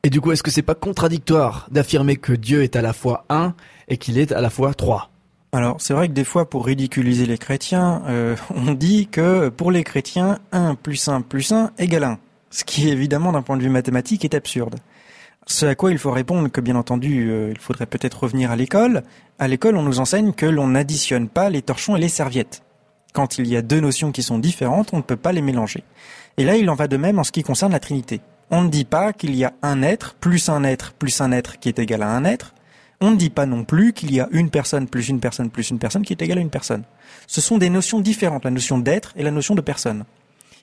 Et 0.05 0.11
du 0.11 0.21
coup, 0.21 0.31
est-ce 0.31 0.45
que 0.45 0.53
c'est 0.53 0.63
pas 0.63 0.77
contradictoire 0.77 1.67
d'affirmer 1.73 2.15
que 2.15 2.33
Dieu 2.33 2.63
est 2.63 2.77
à 2.77 2.81
la 2.81 2.93
fois 2.93 3.25
un 3.29 3.55
et 3.89 3.97
qu'il 3.97 4.19
est 4.19 4.31
à 4.31 4.41
la 4.41 4.51
fois 4.51 4.73
trois? 4.73 5.11
Alors 5.51 5.81
c'est 5.81 5.95
vrai 5.95 6.07
que 6.07 6.13
des 6.13 6.23
fois 6.23 6.49
pour 6.49 6.65
ridiculiser 6.65 7.27
les 7.27 7.39
chrétiens, 7.39 8.05
euh, 8.07 8.37
on 8.55 8.73
dit 8.73 9.09
que 9.09 9.49
pour 9.49 9.73
les 9.73 9.83
chrétiens 9.83 10.39
1 10.53 10.77
plus 10.77 11.09
1 11.09 11.23
plus 11.23 11.51
1 11.51 11.73
égale 11.77 12.05
1. 12.05 12.19
Ce 12.51 12.63
qui 12.63 12.89
évidemment 12.89 13.33
d'un 13.33 13.43
point 13.43 13.57
de 13.57 13.65
vue 13.65 13.69
mathématique 13.69 14.25
est 14.25 14.35
absurde. 14.35 14.77
Ce 15.47 15.67
à 15.67 15.75
quoi 15.75 15.91
il 15.91 15.99
faut 15.99 16.13
répondre 16.13 16.49
que 16.49 16.61
bien 16.61 16.77
entendu, 16.77 17.31
euh, 17.31 17.51
il 17.51 17.59
faudrait 17.59 17.87
peut-être 17.87 18.23
revenir 18.23 18.51
à 18.51 18.57
l'école. 18.57 19.03
À 19.39 19.49
l'école, 19.49 19.77
on 19.77 19.83
nous 19.83 20.01
enseigne 20.01 20.33
que 20.33 20.47
l'on 20.47 20.69
n'additionne 20.69 21.29
pas 21.29 21.51
les 21.51 21.63
torchons 21.63 21.97
et 21.97 22.01
les 22.01 22.09
serviettes. 22.09 22.63
Quand 23.13 23.39
il 23.39 23.47
y 23.47 23.57
a 23.57 23.63
deux 23.63 23.81
notions 23.81 24.13
qui 24.13 24.23
sont 24.23 24.39
différentes, 24.39 24.91
on 24.93 24.99
ne 24.99 25.03
peut 25.03 25.17
pas 25.17 25.33
les 25.33 25.43
mélanger. 25.43 25.85
Et 26.39 26.45
là, 26.45 26.57
il 26.57 26.71
en 26.71 26.75
va 26.75 26.89
de 26.89 26.97
même 26.97 27.19
en 27.19 27.25
ce 27.25 27.33
qui 27.33 27.43
concerne 27.43 27.73
la 27.73 27.81
Trinité. 27.81 28.21
On 28.51 28.63
ne 28.63 28.69
dit 28.69 28.85
pas 28.85 29.13
qu'il 29.13 29.35
y 29.35 29.45
a 29.45 29.53
un 29.63 29.83
être 29.83 30.15
plus 30.15 30.49
un 30.49 30.63
être 30.65 30.93
plus 30.93 31.21
un 31.21 31.33
être 31.33 31.59
qui 31.59 31.69
est 31.69 31.79
égal 31.79 32.03
à 32.03 32.11
un 32.11 32.25
être. 32.25 32.55
On 33.01 33.11
ne 33.11 33.17
dit 33.17 33.31
pas 33.31 33.47
non 33.47 33.65
plus 33.65 33.93
qu'il 33.93 34.15
y 34.15 34.21
a 34.21 34.29
une 34.31 34.51
personne 34.51 34.87
plus 34.87 35.09
une 35.09 35.21
personne 35.21 35.51
plus 35.51 35.71
une 35.71 35.79
personne 35.79 36.05
qui 36.05 36.13
est 36.13 36.23
égale 36.23 36.39
à 36.39 36.43
une 36.43 36.51
personne. 36.51 36.85
Ce 37.27 37.41
sont 37.41 37.59
des 37.59 37.71
notions 37.71 38.01
différentes, 38.01 38.45
la 38.45 38.51
notion 38.51 38.79
d'être 38.79 39.13
et 39.17 39.23
la 39.23 39.31
notion 39.31 39.55
de 39.55 39.61
personne. 39.61 40.05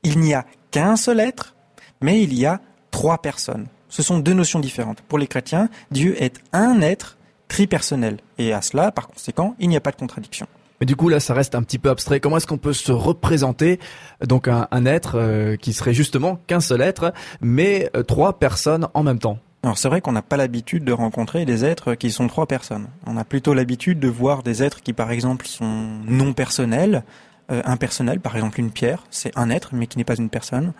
Il 0.03 0.19
n'y 0.19 0.33
a 0.33 0.45
qu'un 0.71 0.95
seul 0.95 1.19
être, 1.19 1.55
mais 2.00 2.21
il 2.21 2.33
y 2.33 2.45
a 2.45 2.62
trois 2.91 3.21
personnes. 3.21 3.67
Ce 3.89 4.03
sont 4.03 4.19
deux 4.19 4.34
notions 4.34 4.60
différentes. 4.60 5.01
Pour 5.01 5.17
les 5.17 5.27
chrétiens, 5.27 5.69
Dieu 5.91 6.15
est 6.22 6.39
un 6.53 6.81
être 6.81 7.17
tripersonnel. 7.48 8.17
Et 8.38 8.53
à 8.53 8.62
cela, 8.62 8.91
par 8.91 9.08
conséquent, 9.08 9.55
il 9.60 9.69
n'y 9.69 9.75
a 9.75 9.81
pas 9.81 9.91
de 9.91 9.98
contradiction. 9.98 10.48
Mais 10.79 10.86
du 10.86 10.96
coup, 10.96 11.10
là, 11.10 11.19
ça 11.19 11.34
reste 11.34 11.55
un 11.55 11.63
petit 11.63 11.79
peu 11.79 11.89
abstrait. 11.89 12.19
Comment 12.19 12.38
est-ce 12.38 12.48
qu'on 12.48 12.58
peut 12.58 12.74
se 12.74 12.91
représenter 12.91 13.79
donc 14.25 14.48
un, 14.48 14.86
être 14.86 15.17
euh, 15.17 15.55
qui 15.58 15.74
serait 15.74 15.93
justement 15.93 16.39
qu'un 16.48 16.62
seul 16.62 16.81
être, 16.81 17.13
mais 17.41 17.89
euh, 17.98 18.03
trois 18.03 18.39
personnes 18.39 18.88
en 18.93 19.03
même 19.03 19.19
temps? 19.19 19.39
Alors 19.62 19.77
c'est 19.77 19.89
vrai 19.89 20.00
qu'on 20.00 20.13
n'a 20.13 20.22
pas 20.22 20.38
l'habitude 20.38 20.86
de 20.86 20.93
rencontrer 20.93 21.43
des 21.43 21.65
êtres 21.65 21.96
qui 21.96 22.12
sont 22.12 22.27
trois 22.27 22.46
personnes. 22.46 22.88
On 23.05 23.17
a 23.17 23.25
plutôt 23.25 23.53
l'habitude 23.53 24.00
de 24.00 24.08
voir 24.08 24.41
des 24.41 24.63
êtres 24.63 24.81
qui 24.81 24.93
par 24.93 25.12
exemple 25.12 25.46
sont 25.48 26.00
non 26.05 26.31
personnels, 26.31 27.03
euh, 27.51 27.62
impersonnels, 27.65 28.22
par 28.22 28.38
exemple 28.38 28.62
une 28.62 28.72
pierre, 28.72 29.03
c'est 29.10 29.38
un 29.38 29.50
être 29.50 29.72
mais 29.74 29.88
qui 29.88 29.98
n'est 29.98 30.05
pas 30.05 30.15
une 30.15 30.29
personne. 30.29 30.72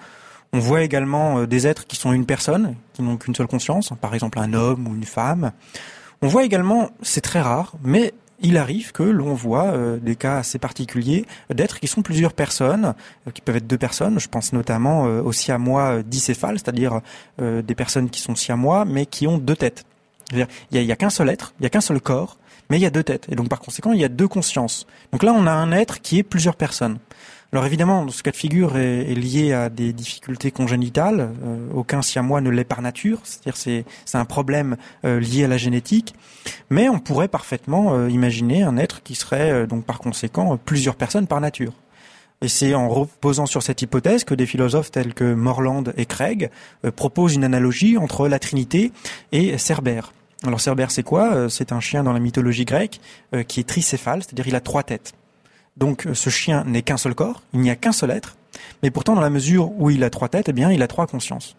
On 0.52 0.60
voit 0.60 0.82
également 0.82 1.40
euh, 1.40 1.48
des 1.48 1.68
êtres 1.68 1.86
qui 1.86 1.96
sont 1.96 2.12
une 2.12 2.26
personne, 2.26 2.76
qui 2.94 3.02
n'ont 3.02 3.18
qu'une 3.18 3.36
seule 3.36 3.48
conscience, 3.48 3.94
par 4.02 4.14
exemple 4.14 4.40
un 4.40 4.54
homme 4.54 4.88
ou 4.88 4.96
une 4.96 5.04
femme. 5.04 5.52
On 6.22 6.28
voit 6.28 6.44
également, 6.44 6.90
c'est 7.02 7.22
très 7.22 7.40
rare, 7.40 7.74
mais 7.84 8.14
il 8.42 8.58
arrive 8.58 8.92
que 8.92 9.04
l'on 9.04 9.34
voit 9.34 9.66
euh, 9.66 9.98
des 9.98 10.16
cas 10.16 10.38
assez 10.38 10.58
particuliers 10.58 11.26
d'êtres 11.54 11.80
qui 11.80 11.88
sont 11.88 12.02
plusieurs 12.02 12.34
personnes, 12.34 12.96
euh, 13.28 13.32
qui 13.32 13.42
peuvent 13.42 13.58
être 13.58 13.68
deux 13.68 13.78
personnes. 13.78 14.20
Je 14.20 14.28
pense 14.28 14.54
notamment 14.54 15.04
aux 15.04 15.32
siamois 15.32 16.02
dicéphales, 16.04 16.58
c'est-à-dire 16.58 17.02
des 17.40 17.76
personnes 17.76 18.10
qui 18.10 18.22
sont 18.22 18.36
siamois, 18.36 18.86
mais 18.86 19.06
qui 19.06 19.28
ont 19.28 19.38
deux 19.38 19.56
têtes. 19.56 19.86
Il 20.32 20.48
n'y 20.72 20.90
a, 20.90 20.94
a 20.94 20.96
qu'un 20.96 21.10
seul 21.10 21.30
être, 21.30 21.54
il 21.60 21.64
n'y 21.64 21.68
a 21.68 21.70
qu'un 21.70 21.82
seul 21.82 22.02
corps, 22.02 22.38
mais 22.70 22.78
il 22.78 22.82
y 22.82 22.86
a 22.86 22.90
deux 22.90 23.04
têtes. 23.04 23.28
Et 23.30 23.36
donc 23.36 23.50
par 23.50 23.60
conséquent, 23.60 23.94
il 23.94 24.00
y 24.00 24.06
a 24.06 24.10
deux 24.10 24.28
consciences. 24.28 24.88
Donc 25.12 25.24
là, 25.24 25.34
on 25.34 25.48
a 25.48 25.52
un 25.52 25.72
être 25.72 26.02
qui 26.02 26.20
est 26.20 26.24
plusieurs 26.24 26.56
personnes. 26.56 27.00
Alors 27.52 27.66
évidemment, 27.66 28.08
ce 28.10 28.22
cas 28.22 28.30
de 28.30 28.36
figure 28.36 28.78
est, 28.78 29.16
lié 29.16 29.54
à 29.54 29.70
des 29.70 29.92
difficultés 29.92 30.52
congénitales. 30.52 31.32
Euh, 31.44 31.58
aucun 31.74 32.04
siamois 32.04 32.42
ne 32.42 32.52
l'est 32.52 32.64
par 32.64 32.84
nature, 32.84 33.22
c'est-à-dire 33.24 33.58
c'est 34.06 34.18
un 34.18 34.26
problème 34.26 34.78
euh, 35.04 35.20
lié 35.20 35.46
à 35.46 35.48
la 35.48 35.58
génétique. 35.58 36.14
Mais 36.70 36.90
on 36.90 37.00
pourrait 37.00 37.28
parfaitement 37.28 37.96
euh, 37.96 38.10
imaginer 38.10 38.62
un 38.62 38.78
être 38.78 39.02
qui 39.02 39.16
serait 39.16 39.66
donc 39.66 39.84
par 39.84 39.98
conséquent 39.98 40.58
plusieurs 40.64 40.96
personnes 40.96 41.26
par 41.26 41.42
nature. 41.42 41.74
Et 42.42 42.48
c'est 42.48 42.76
en 42.76 42.88
reposant 42.88 43.48
sur 43.48 43.64
cette 43.64 43.82
hypothèse 43.82 44.24
que 44.24 44.36
des 44.36 44.46
philosophes 44.46 44.92
tels 44.92 45.16
que 45.16 45.34
Morland 45.34 45.86
et 45.98 46.06
Craig 46.06 46.52
proposent 46.96 47.36
une 47.36 47.44
analogie 47.44 47.98
entre 47.98 48.30
la 48.30 48.40
Trinité 48.40 48.94
et 49.32 49.58
Cerbère. 49.58 50.14
Alors 50.46 50.62
Cerbère, 50.62 50.90
c'est 50.90 51.04
quoi? 51.04 51.50
C'est 51.50 51.74
un 51.74 51.82
chien 51.82 52.04
dans 52.04 52.14
la 52.14 52.22
mythologie 52.22 52.64
grecque 52.64 53.02
qui 53.50 53.60
est 53.60 53.68
tricéphale, 53.68 54.24
c'est-à-dire 54.24 54.48
il 54.48 54.56
a 54.56 54.62
trois 54.62 54.84
têtes. 54.84 55.14
Donc 55.80 56.06
euh, 56.06 56.14
ce 56.14 56.30
chien 56.30 56.64
n'est 56.66 56.82
qu'un 56.82 56.98
seul 56.98 57.16
corps, 57.16 57.42
il 57.54 57.62
n'y 57.62 57.70
a 57.70 57.76
qu'un 57.76 57.94
seul 57.94 58.12
être, 58.12 58.36
mais 58.84 58.92
pourtant 58.92 59.16
dans 59.16 59.22
la 59.22 59.30
mesure 59.30 59.72
où 59.80 59.90
il 59.90 60.04
a 60.04 60.10
trois 60.10 60.28
têtes, 60.28 60.50
eh 60.50 60.54
bien 60.54 60.72
il 60.72 60.82
a 60.82 60.88
trois 60.88 61.08
consciences. 61.08 61.56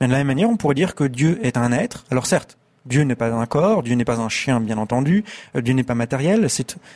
Mais 0.00 0.06
de 0.06 0.12
la 0.12 0.18
même 0.18 0.26
manière, 0.26 0.50
on 0.50 0.56
pourrait 0.56 0.74
dire 0.74 0.94
que 0.94 1.04
Dieu 1.04 1.38
est 1.42 1.56
un 1.56 1.72
être. 1.72 2.04
Alors 2.10 2.26
certes, 2.26 2.58
Dieu 2.86 3.02
n'est 3.02 3.14
pas 3.14 3.32
un 3.32 3.46
corps, 3.46 3.82
Dieu 3.82 3.94
n'est 3.94 4.04
pas 4.04 4.20
un 4.20 4.28
chien, 4.28 4.60
bien 4.60 4.78
entendu, 4.78 5.24
euh, 5.56 5.62
Dieu 5.62 5.72
n'est 5.72 5.84
pas 5.84 5.94
matériel, 5.94 6.48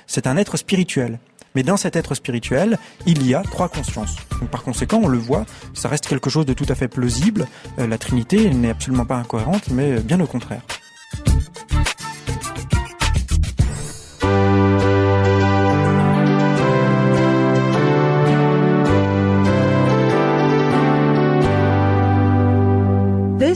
c'est 0.06 0.26
un 0.26 0.36
être 0.36 0.56
spirituel. 0.56 1.18
Mais 1.54 1.62
dans 1.62 1.78
cet 1.78 1.96
être 1.96 2.14
spirituel, 2.14 2.78
il 3.06 3.26
y 3.26 3.34
a 3.34 3.42
trois 3.42 3.70
consciences. 3.70 4.16
Donc 4.40 4.50
par 4.50 4.62
conséquent, 4.62 5.00
on 5.02 5.08
le 5.08 5.16
voit, 5.16 5.46
ça 5.72 5.88
reste 5.88 6.06
quelque 6.06 6.28
chose 6.28 6.44
de 6.44 6.52
tout 6.52 6.66
à 6.68 6.74
fait 6.74 6.88
plausible. 6.88 7.46
Euh, 7.78 7.86
la 7.86 7.96
Trinité 7.96 8.50
n'est 8.50 8.70
absolument 8.70 9.06
pas 9.06 9.16
incohérente, 9.16 9.70
mais 9.70 10.00
bien 10.00 10.20
au 10.20 10.26
contraire. 10.26 10.60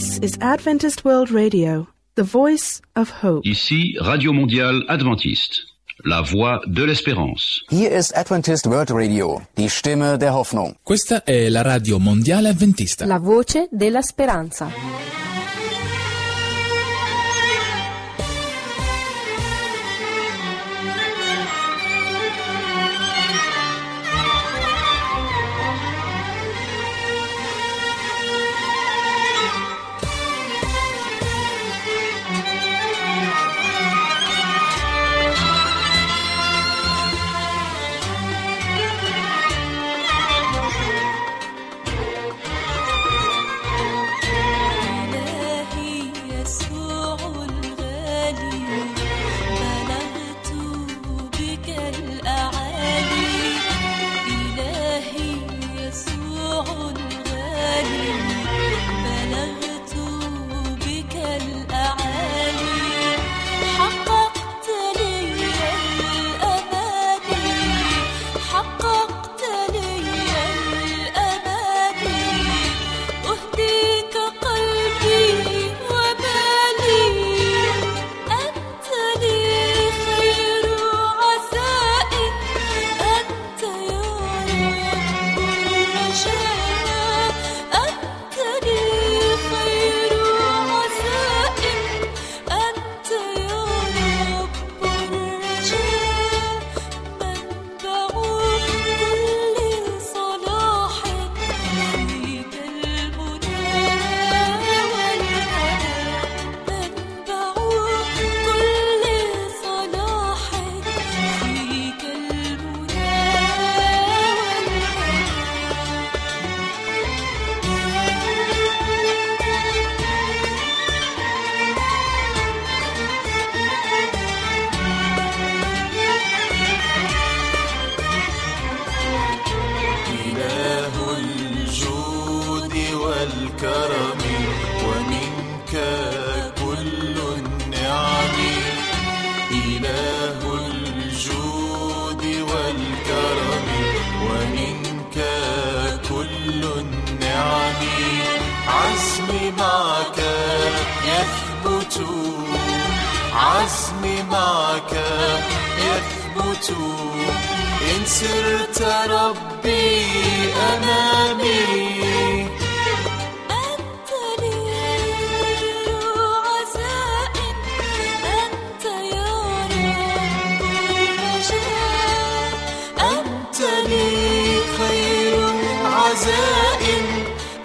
This 0.01 0.19
is 0.23 0.39
Adventist 0.41 1.05
World 1.05 1.31
Radio, 1.31 1.87
the 2.15 2.23
voice 2.23 2.81
of 2.97 3.11
hope. 3.23 3.47
Ici 3.47 3.99
Radio 4.01 4.33
Mondiale 4.33 4.83
Adventiste, 4.89 5.67
la 6.07 6.23
voix 6.23 6.63
de 6.67 6.87
l'espérance. 6.87 7.61
Hier 7.69 7.91
ist 7.91 8.17
Adventist 8.17 8.67
World 8.67 8.93
Radio, 8.93 9.43
die 9.59 9.69
Stimme 9.69 10.17
der 10.17 10.33
Hoffnung. 10.33 10.75
Questa 10.83 11.23
è 11.23 11.51
la 11.51 11.61
Radio 11.61 11.99
Mondiale 11.99 12.49
Adventista, 12.49 13.05
la 13.05 13.19
voce 13.19 13.69
della 13.71 14.01
speranza. 14.01 15.20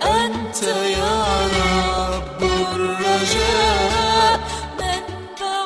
أنت 0.03 0.63
يا 0.97 1.15
رب 1.57 2.43
الرجاء 2.43 4.39
منبع 4.79 5.65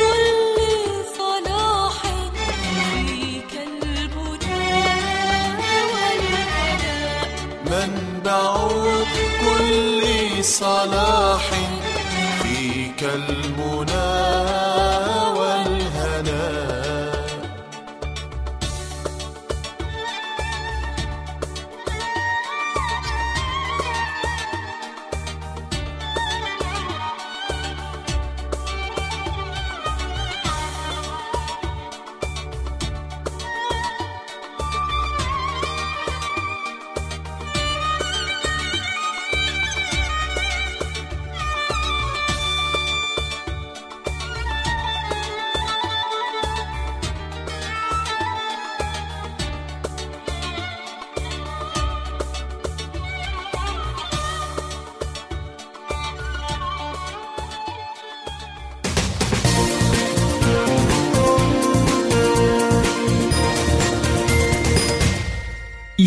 كل 0.00 0.56
صلاح 1.18 2.02
فيك 2.92 3.52
المنى 3.66 4.74
والهناء 5.92 7.28
منبع 7.70 8.68
كل 9.40 10.44
صلاح 10.44 11.44
فيك 12.42 13.02
المنى 13.02 13.55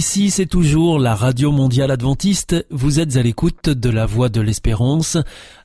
Ici, 0.10 0.32
c'est 0.32 0.48
toujours 0.48 0.98
la 0.98 1.14
Radio 1.14 1.52
Mondiale 1.52 1.92
Adventiste. 1.92 2.66
Vous 2.72 3.00
êtes 3.00 3.16
à 3.16 3.22
l'écoute 3.22 3.70
de 3.70 3.92
la 3.92 4.08
Voix 4.08 4.30
de 4.30 4.42
l'Espérance 4.42 5.20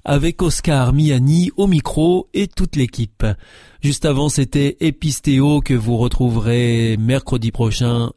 avec 0.04 0.42
Oscar 0.42 0.92
Miani 0.92 1.50
au 1.56 1.66
micro 1.66 2.28
et 2.34 2.46
toute 2.46 2.76
l'équipe. 2.76 3.24
Juste 3.80 4.04
avant, 4.04 4.28
c'était 4.28 4.76
Epistéo 4.80 5.62
que 5.62 5.72
vous 5.72 5.96
retrouverez 5.96 6.98
mercredi 6.98 7.52
prochain 7.52 8.12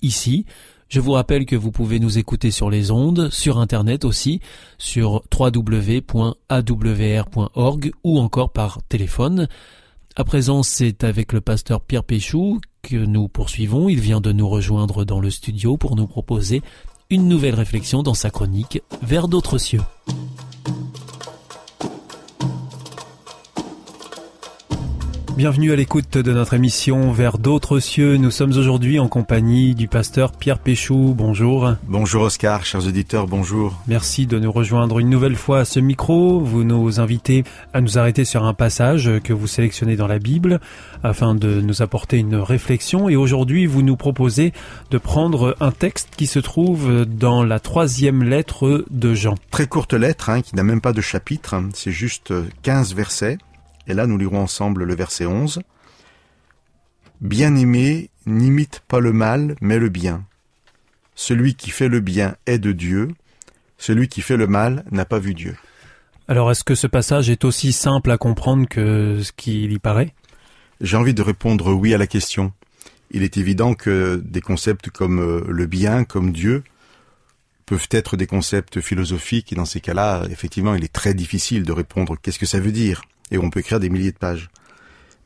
ici. 0.00 0.46
Je 0.88 0.98
vous 0.98 1.12
rappelle 1.12 1.44
que 1.44 1.56
vous 1.56 1.72
pouvez 1.72 2.00
nous 2.00 2.16
écouter 2.16 2.50
sur 2.50 2.70
les 2.70 2.90
ondes, 2.90 3.28
sur 3.28 3.58
Internet 3.58 4.06
aussi, 4.06 4.40
sur 4.78 5.24
www.awr.org 5.38 6.32
ou 8.02 8.18
encore 8.18 8.50
par 8.50 8.82
téléphone. 8.88 9.46
À 10.18 10.24
présent, 10.24 10.62
c'est 10.62 11.04
avec 11.04 11.34
le 11.34 11.42
pasteur 11.42 11.82
Pierre 11.82 12.02
Péchou 12.02 12.62
nous 12.94 13.28
poursuivons. 13.28 13.88
Il 13.88 14.00
vient 14.00 14.20
de 14.20 14.32
nous 14.32 14.48
rejoindre 14.48 15.04
dans 15.04 15.20
le 15.20 15.30
studio 15.30 15.76
pour 15.76 15.96
nous 15.96 16.06
proposer 16.06 16.62
une 17.10 17.28
nouvelle 17.28 17.54
réflexion 17.54 18.02
dans 18.02 18.14
sa 18.14 18.30
chronique 18.30 18.82
Vers 19.02 19.28
d'autres 19.28 19.58
cieux. 19.58 19.82
Bienvenue 25.36 25.70
à 25.70 25.76
l'écoute 25.76 26.16
de 26.16 26.32
notre 26.32 26.54
émission 26.54 27.12
Vers 27.12 27.36
d'autres 27.36 27.78
cieux. 27.78 28.16
Nous 28.16 28.30
sommes 28.30 28.56
aujourd'hui 28.56 28.98
en 28.98 29.06
compagnie 29.06 29.74
du 29.74 29.86
pasteur 29.86 30.32
Pierre 30.32 30.58
Péchou. 30.58 31.12
Bonjour. 31.14 31.74
Bonjour 31.86 32.22
Oscar, 32.22 32.64
chers 32.64 32.86
auditeurs, 32.86 33.26
bonjour. 33.26 33.78
Merci 33.86 34.26
de 34.26 34.38
nous 34.38 34.50
rejoindre 34.50 34.98
une 34.98 35.10
nouvelle 35.10 35.36
fois 35.36 35.58
à 35.58 35.64
ce 35.66 35.78
micro. 35.78 36.40
Vous 36.40 36.64
nous 36.64 37.00
invitez 37.00 37.44
à 37.74 37.82
nous 37.82 37.98
arrêter 37.98 38.24
sur 38.24 38.44
un 38.44 38.54
passage 38.54 39.10
que 39.22 39.34
vous 39.34 39.46
sélectionnez 39.46 39.96
dans 39.96 40.06
la 40.06 40.18
Bible 40.18 40.58
afin 41.02 41.34
de 41.34 41.60
nous 41.60 41.82
apporter 41.82 42.16
une 42.16 42.36
réflexion. 42.36 43.10
Et 43.10 43.16
aujourd'hui, 43.16 43.66
vous 43.66 43.82
nous 43.82 43.96
proposez 43.96 44.54
de 44.90 44.96
prendre 44.96 45.54
un 45.60 45.70
texte 45.70 46.14
qui 46.16 46.26
se 46.26 46.38
trouve 46.38 47.04
dans 47.04 47.44
la 47.44 47.60
troisième 47.60 48.22
lettre 48.24 48.86
de 48.90 49.12
Jean. 49.12 49.34
Très 49.50 49.66
courte 49.66 49.92
lettre, 49.92 50.30
hein, 50.30 50.40
qui 50.40 50.56
n'a 50.56 50.62
même 50.62 50.80
pas 50.80 50.94
de 50.94 51.02
chapitre, 51.02 51.62
c'est 51.74 51.92
juste 51.92 52.32
15 52.62 52.94
versets. 52.94 53.36
Et 53.86 53.94
là, 53.94 54.06
nous 54.06 54.18
lirons 54.18 54.40
ensemble 54.40 54.84
le 54.84 54.94
verset 54.94 55.26
11. 55.26 55.60
Bien-aimé, 57.20 58.10
n'imite 58.26 58.82
pas 58.88 59.00
le 59.00 59.12
mal, 59.12 59.56
mais 59.60 59.78
le 59.78 59.88
bien. 59.88 60.24
Celui 61.14 61.54
qui 61.54 61.70
fait 61.70 61.88
le 61.88 62.00
bien 62.00 62.36
est 62.46 62.58
de 62.58 62.72
Dieu, 62.72 63.08
celui 63.78 64.08
qui 64.08 64.20
fait 64.20 64.36
le 64.36 64.46
mal 64.46 64.84
n'a 64.90 65.04
pas 65.04 65.18
vu 65.18 65.34
Dieu. 65.34 65.56
Alors 66.28 66.50
est-ce 66.50 66.64
que 66.64 66.74
ce 66.74 66.86
passage 66.86 67.30
est 67.30 67.44
aussi 67.44 67.72
simple 67.72 68.10
à 68.10 68.18
comprendre 68.18 68.68
que 68.68 69.22
ce 69.22 69.32
qu'il 69.32 69.72
y 69.72 69.78
paraît? 69.78 70.12
J'ai 70.80 70.96
envie 70.96 71.14
de 71.14 71.22
répondre 71.22 71.72
oui 71.72 71.94
à 71.94 71.98
la 71.98 72.06
question. 72.06 72.52
Il 73.12 73.22
est 73.22 73.36
évident 73.36 73.74
que 73.74 74.20
des 74.24 74.40
concepts 74.40 74.90
comme 74.90 75.44
le 75.48 75.66
bien, 75.66 76.04
comme 76.04 76.32
Dieu, 76.32 76.64
peuvent 77.64 77.88
être 77.90 78.16
des 78.16 78.26
concepts 78.26 78.80
philosophiques 78.80 79.52
et 79.52 79.56
dans 79.56 79.64
ces 79.64 79.80
cas-là, 79.80 80.24
effectivement, 80.30 80.74
il 80.74 80.84
est 80.84 80.92
très 80.92 81.14
difficile 81.14 81.62
de 81.64 81.72
répondre 81.72 82.16
qu'est-ce 82.20 82.38
que 82.38 82.46
ça 82.46 82.60
veut 82.60 82.72
dire 82.72 83.02
et 83.30 83.38
on 83.38 83.50
peut 83.50 83.60
écrire 83.60 83.80
des 83.80 83.90
milliers 83.90 84.12
de 84.12 84.18
pages. 84.18 84.48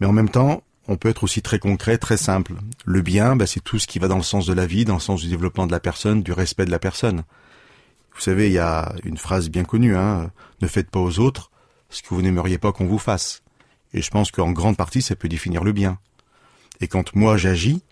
Mais 0.00 0.06
en 0.06 0.12
même 0.12 0.28
temps, 0.28 0.62
on 0.88 0.96
peut 0.96 1.08
être 1.08 1.24
aussi 1.24 1.42
très 1.42 1.58
concret, 1.58 1.98
très 1.98 2.16
simple. 2.16 2.54
Le 2.84 3.02
bien, 3.02 3.36
bah, 3.36 3.46
c'est 3.46 3.60
tout 3.60 3.78
ce 3.78 3.86
qui 3.86 3.98
va 3.98 4.08
dans 4.08 4.16
le 4.16 4.22
sens 4.22 4.46
de 4.46 4.52
la 4.52 4.66
vie, 4.66 4.84
dans 4.84 4.94
le 4.94 5.00
sens 5.00 5.22
du 5.22 5.28
développement 5.28 5.66
de 5.66 5.72
la 5.72 5.80
personne, 5.80 6.22
du 6.22 6.32
respect 6.32 6.64
de 6.64 6.70
la 6.70 6.78
personne. 6.78 7.22
Vous 8.14 8.20
savez, 8.20 8.48
il 8.48 8.52
y 8.52 8.58
a 8.58 8.94
une 9.04 9.16
phrase 9.16 9.50
bien 9.50 9.64
connue, 9.64 9.96
hein, 9.96 10.30
ne 10.60 10.66
faites 10.66 10.90
pas 10.90 11.00
aux 11.00 11.20
autres 11.20 11.50
ce 11.90 12.02
que 12.02 12.08
vous 12.08 12.22
n'aimeriez 12.22 12.58
pas 12.58 12.72
qu'on 12.72 12.86
vous 12.86 12.98
fasse. 12.98 13.42
Et 13.92 14.02
je 14.02 14.10
pense 14.10 14.30
qu'en 14.30 14.52
grande 14.52 14.76
partie, 14.76 15.02
ça 15.02 15.16
peut 15.16 15.28
définir 15.28 15.64
le 15.64 15.72
bien. 15.72 15.98
Et 16.80 16.88
quand 16.88 17.14
moi 17.14 17.36
j'agis, 17.36 17.82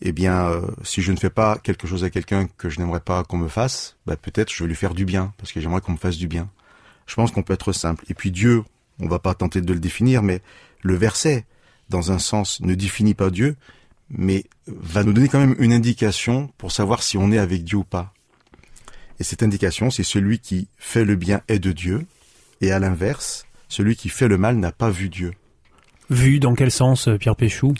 eh 0.00 0.12
bien, 0.12 0.48
euh, 0.48 0.62
si 0.82 1.02
je 1.02 1.12
ne 1.12 1.16
fais 1.16 1.30
pas 1.30 1.58
quelque 1.58 1.86
chose 1.86 2.04
à 2.04 2.10
quelqu'un 2.10 2.46
que 2.56 2.68
je 2.68 2.78
n'aimerais 2.78 3.00
pas 3.00 3.24
qu'on 3.24 3.38
me 3.38 3.48
fasse, 3.48 3.96
bah, 4.06 4.16
peut-être 4.16 4.52
je 4.52 4.62
vais 4.62 4.68
lui 4.68 4.76
faire 4.76 4.94
du 4.94 5.04
bien, 5.04 5.32
parce 5.38 5.52
que 5.52 5.60
j'aimerais 5.60 5.80
qu'on 5.80 5.92
me 5.92 5.98
fasse 5.98 6.16
du 6.16 6.28
bien. 6.28 6.48
Je 7.06 7.14
pense 7.14 7.30
qu'on 7.30 7.42
peut 7.42 7.54
être 7.54 7.72
simple. 7.72 8.04
Et 8.08 8.14
puis 8.14 8.30
Dieu, 8.30 8.64
on 9.00 9.08
va 9.08 9.18
pas 9.18 9.34
tenter 9.34 9.60
de 9.60 9.72
le 9.72 9.80
définir, 9.80 10.22
mais 10.22 10.40
le 10.82 10.94
verset, 10.94 11.46
dans 11.88 12.12
un 12.12 12.18
sens, 12.18 12.60
ne 12.60 12.74
définit 12.74 13.14
pas 13.14 13.30
Dieu, 13.30 13.56
mais 14.10 14.44
va 14.66 15.04
nous 15.04 15.12
donner 15.12 15.28
quand 15.28 15.40
même 15.40 15.56
une 15.58 15.72
indication 15.72 16.50
pour 16.58 16.72
savoir 16.72 17.02
si 17.02 17.18
on 17.18 17.30
est 17.30 17.38
avec 17.38 17.64
Dieu 17.64 17.78
ou 17.78 17.84
pas. 17.84 18.12
Et 19.20 19.24
cette 19.24 19.42
indication, 19.42 19.90
c'est 19.90 20.04
celui 20.04 20.38
qui 20.38 20.68
fait 20.76 21.04
le 21.04 21.16
bien 21.16 21.42
est 21.48 21.58
de 21.58 21.72
Dieu, 21.72 22.06
et 22.60 22.72
à 22.72 22.78
l'inverse, 22.78 23.46
celui 23.68 23.96
qui 23.96 24.08
fait 24.08 24.28
le 24.28 24.38
mal 24.38 24.56
n'a 24.56 24.72
pas 24.72 24.90
vu 24.90 25.08
Dieu. 25.08 25.32
Vu 26.10 26.38
dans 26.38 26.54
quel 26.54 26.70
sens, 26.70 27.08
Pierre 27.20 27.36
Péchou? 27.36 27.74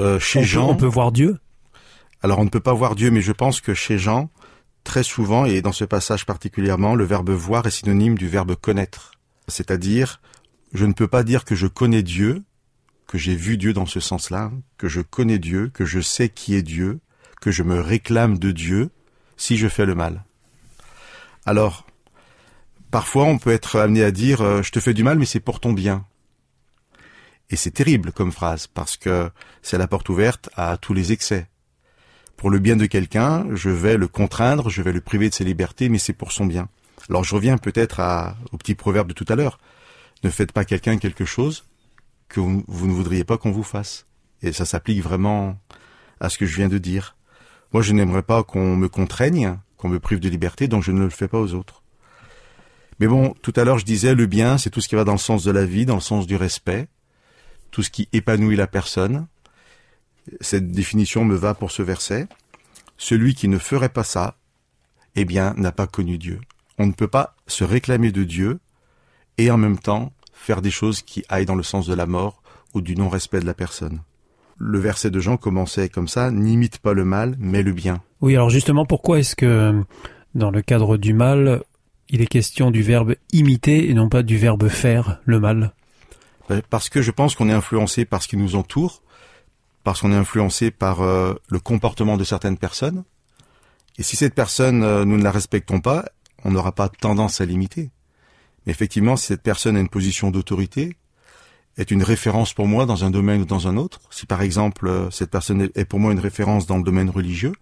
Euh, 0.00 0.18
Chez 0.20 0.40
on 0.40 0.42
Jean, 0.42 0.66
peut, 0.66 0.72
on 0.72 0.76
peut 0.76 0.86
voir 0.86 1.12
Dieu? 1.12 1.38
Alors 2.22 2.38
on 2.38 2.44
ne 2.44 2.50
peut 2.50 2.60
pas 2.60 2.72
voir 2.72 2.94
Dieu, 2.94 3.10
mais 3.10 3.20
je 3.20 3.32
pense 3.32 3.60
que 3.60 3.74
chez 3.74 3.98
Jean, 3.98 4.30
très 4.84 5.02
souvent, 5.02 5.44
et 5.44 5.60
dans 5.62 5.72
ce 5.72 5.84
passage 5.84 6.26
particulièrement, 6.26 6.94
le 6.94 7.04
verbe 7.04 7.30
voir 7.30 7.66
est 7.66 7.70
synonyme 7.70 8.16
du 8.16 8.28
verbe 8.28 8.54
connaître. 8.54 9.12
C'est-à-dire, 9.48 10.20
je 10.74 10.84
ne 10.84 10.92
peux 10.92 11.08
pas 11.08 11.22
dire 11.22 11.44
que 11.44 11.54
je 11.54 11.68
connais 11.68 12.02
Dieu, 12.02 12.42
que 13.06 13.16
j'ai 13.16 13.36
vu 13.36 13.56
Dieu 13.56 13.72
dans 13.72 13.86
ce 13.86 14.00
sens-là, 14.00 14.50
que 14.76 14.88
je 14.88 15.00
connais 15.00 15.38
Dieu, 15.38 15.70
que 15.72 15.84
je 15.84 16.00
sais 16.00 16.28
qui 16.28 16.54
est 16.54 16.62
Dieu, 16.62 16.98
que 17.40 17.52
je 17.52 17.62
me 17.62 17.80
réclame 17.80 18.38
de 18.38 18.50
Dieu, 18.50 18.90
si 19.36 19.56
je 19.56 19.68
fais 19.68 19.86
le 19.86 19.94
mal. 19.94 20.24
Alors, 21.46 21.86
parfois 22.90 23.24
on 23.24 23.38
peut 23.38 23.52
être 23.52 23.78
amené 23.78 24.02
à 24.02 24.10
dire 24.10 24.40
euh, 24.40 24.62
je 24.62 24.72
te 24.72 24.80
fais 24.80 24.94
du 24.94 25.04
mal, 25.04 25.18
mais 25.18 25.26
c'est 25.26 25.40
pour 25.40 25.60
ton 25.60 25.72
bien. 25.72 26.04
Et 27.50 27.56
c'est 27.56 27.70
terrible 27.70 28.10
comme 28.10 28.32
phrase, 28.32 28.66
parce 28.66 28.96
que 28.96 29.30
c'est 29.62 29.78
la 29.78 29.86
porte 29.86 30.08
ouverte 30.08 30.50
à 30.56 30.76
tous 30.76 30.92
les 30.92 31.12
excès. 31.12 31.46
pour 32.36 32.50
le 32.50 32.58
bien 32.58 32.74
de 32.74 32.86
quelqu'un, 32.86 33.46
je 33.54 33.70
vais 33.70 33.96
le 33.96 34.08
contraindre, 34.08 34.68
je 34.68 34.82
vais 34.82 34.92
le 34.92 35.00
priver 35.00 35.28
de 35.28 35.34
ses 35.34 35.44
libertés, 35.44 35.88
mais 35.88 35.98
c'est 35.98 36.12
pour 36.12 36.32
son 36.32 36.46
bien. 36.46 36.68
Alors 37.08 37.22
je 37.22 37.34
reviens 37.34 37.58
peut-être 37.58 38.00
au 38.50 38.56
petit 38.56 38.74
proverbe 38.74 39.08
de 39.08 39.12
tout 39.14 39.26
à 39.28 39.36
l'heure. 39.36 39.58
Ne 40.22 40.30
faites 40.30 40.52
pas 40.52 40.64
quelqu'un 40.64 40.98
quelque 40.98 41.24
chose 41.24 41.64
que 42.28 42.40
vous, 42.40 42.86
ne 42.86 42.92
voudriez 42.92 43.24
pas 43.24 43.38
qu'on 43.38 43.52
vous 43.52 43.62
fasse. 43.62 44.06
Et 44.42 44.52
ça 44.52 44.64
s'applique 44.64 45.02
vraiment 45.02 45.58
à 46.20 46.28
ce 46.28 46.38
que 46.38 46.46
je 46.46 46.56
viens 46.56 46.68
de 46.68 46.78
dire. 46.78 47.16
Moi, 47.72 47.82
je 47.82 47.92
n'aimerais 47.92 48.22
pas 48.22 48.42
qu'on 48.42 48.76
me 48.76 48.88
contraigne, 48.88 49.58
qu'on 49.76 49.88
me 49.88 50.00
prive 50.00 50.20
de 50.20 50.28
liberté, 50.28 50.68
donc 50.68 50.82
je 50.82 50.92
ne 50.92 51.02
le 51.02 51.10
fais 51.10 51.28
pas 51.28 51.40
aux 51.40 51.54
autres. 51.54 51.82
Mais 53.00 53.06
bon, 53.06 53.34
tout 53.42 53.52
à 53.56 53.64
l'heure, 53.64 53.78
je 53.78 53.84
disais, 53.84 54.14
le 54.14 54.26
bien, 54.26 54.58
c'est 54.58 54.70
tout 54.70 54.80
ce 54.80 54.88
qui 54.88 54.94
va 54.94 55.04
dans 55.04 55.12
le 55.12 55.18
sens 55.18 55.44
de 55.44 55.50
la 55.50 55.64
vie, 55.64 55.86
dans 55.86 55.96
le 55.96 56.00
sens 56.00 56.26
du 56.26 56.36
respect, 56.36 56.88
tout 57.70 57.82
ce 57.82 57.90
qui 57.90 58.08
épanouit 58.12 58.56
la 58.56 58.66
personne. 58.66 59.26
Cette 60.40 60.70
définition 60.70 61.24
me 61.24 61.34
va 61.34 61.54
pour 61.54 61.70
ce 61.70 61.82
verset. 61.82 62.28
Celui 62.96 63.34
qui 63.34 63.48
ne 63.48 63.58
ferait 63.58 63.88
pas 63.88 64.04
ça, 64.04 64.36
eh 65.16 65.24
bien, 65.24 65.54
n'a 65.56 65.72
pas 65.72 65.86
connu 65.86 66.18
Dieu. 66.18 66.40
On 66.78 66.86
ne 66.86 66.92
peut 66.92 67.08
pas 67.08 67.36
se 67.46 67.64
réclamer 67.64 68.12
de 68.12 68.24
Dieu 68.24 68.60
et 69.38 69.50
en 69.50 69.56
même 69.56 69.78
temps 69.78 70.12
faire 70.32 70.62
des 70.62 70.70
choses 70.70 71.02
qui 71.02 71.24
aillent 71.28 71.46
dans 71.46 71.54
le 71.54 71.62
sens 71.62 71.86
de 71.86 71.94
la 71.94 72.06
mort 72.06 72.42
ou 72.74 72.80
du 72.80 72.96
non-respect 72.96 73.40
de 73.40 73.46
la 73.46 73.54
personne. 73.54 74.00
Le 74.58 74.78
verset 74.78 75.10
de 75.10 75.20
Jean 75.20 75.36
commençait 75.36 75.88
comme 75.88 76.08
ça, 76.08 76.30
n'imite 76.30 76.78
pas 76.78 76.92
le 76.92 77.04
mal, 77.04 77.34
mais 77.38 77.62
le 77.62 77.72
bien. 77.72 78.02
Oui, 78.20 78.34
alors 78.34 78.50
justement, 78.50 78.84
pourquoi 78.84 79.18
est-ce 79.18 79.34
que 79.34 79.82
dans 80.34 80.50
le 80.50 80.62
cadre 80.62 80.96
du 80.96 81.12
mal, 81.12 81.62
il 82.08 82.20
est 82.20 82.26
question 82.26 82.70
du 82.70 82.82
verbe 82.82 83.14
imiter 83.32 83.88
et 83.88 83.94
non 83.94 84.08
pas 84.08 84.22
du 84.22 84.36
verbe 84.36 84.68
faire 84.68 85.20
le 85.24 85.40
mal? 85.40 85.72
Ben, 86.48 86.62
Parce 86.68 86.88
que 86.88 87.02
je 87.02 87.10
pense 87.10 87.34
qu'on 87.34 87.48
est 87.48 87.54
influencé 87.54 88.04
par 88.04 88.22
ce 88.22 88.28
qui 88.28 88.36
nous 88.36 88.54
entoure, 88.54 89.02
parce 89.82 90.00
qu'on 90.00 90.12
est 90.12 90.16
influencé 90.16 90.70
par 90.70 91.02
euh, 91.02 91.34
le 91.48 91.58
comportement 91.58 92.16
de 92.16 92.24
certaines 92.24 92.58
personnes. 92.58 93.04
Et 93.98 94.02
si 94.02 94.16
cette 94.16 94.34
personne, 94.34 94.82
euh, 94.82 95.04
nous 95.04 95.16
ne 95.16 95.22
la 95.22 95.30
respectons 95.30 95.80
pas, 95.80 96.04
on 96.44 96.50
n'aura 96.50 96.72
pas 96.72 96.88
tendance 96.88 97.40
à 97.40 97.44
l'imiter. 97.44 97.90
Mais 98.66 98.72
effectivement, 98.72 99.16
si 99.16 99.26
cette 99.26 99.42
personne 99.42 99.76
a 99.76 99.80
une 99.80 99.88
position 99.88 100.30
d'autorité, 100.30 100.96
est 101.76 101.90
une 101.90 102.02
référence 102.02 102.54
pour 102.54 102.66
moi 102.68 102.86
dans 102.86 103.04
un 103.04 103.10
domaine 103.10 103.42
ou 103.42 103.44
dans 103.44 103.66
un 103.66 103.76
autre, 103.76 104.00
si 104.10 104.26
par 104.26 104.42
exemple 104.42 104.86
euh, 104.86 105.10
cette 105.10 105.30
personne 105.30 105.68
est- 105.74 105.84
pour 105.84 105.98
moi 105.98 106.12
une 106.12 106.20
référence 106.20 106.66
dans 106.66 106.76
le 106.78 106.84
domaine 106.84 107.10
religieux, 107.10 107.52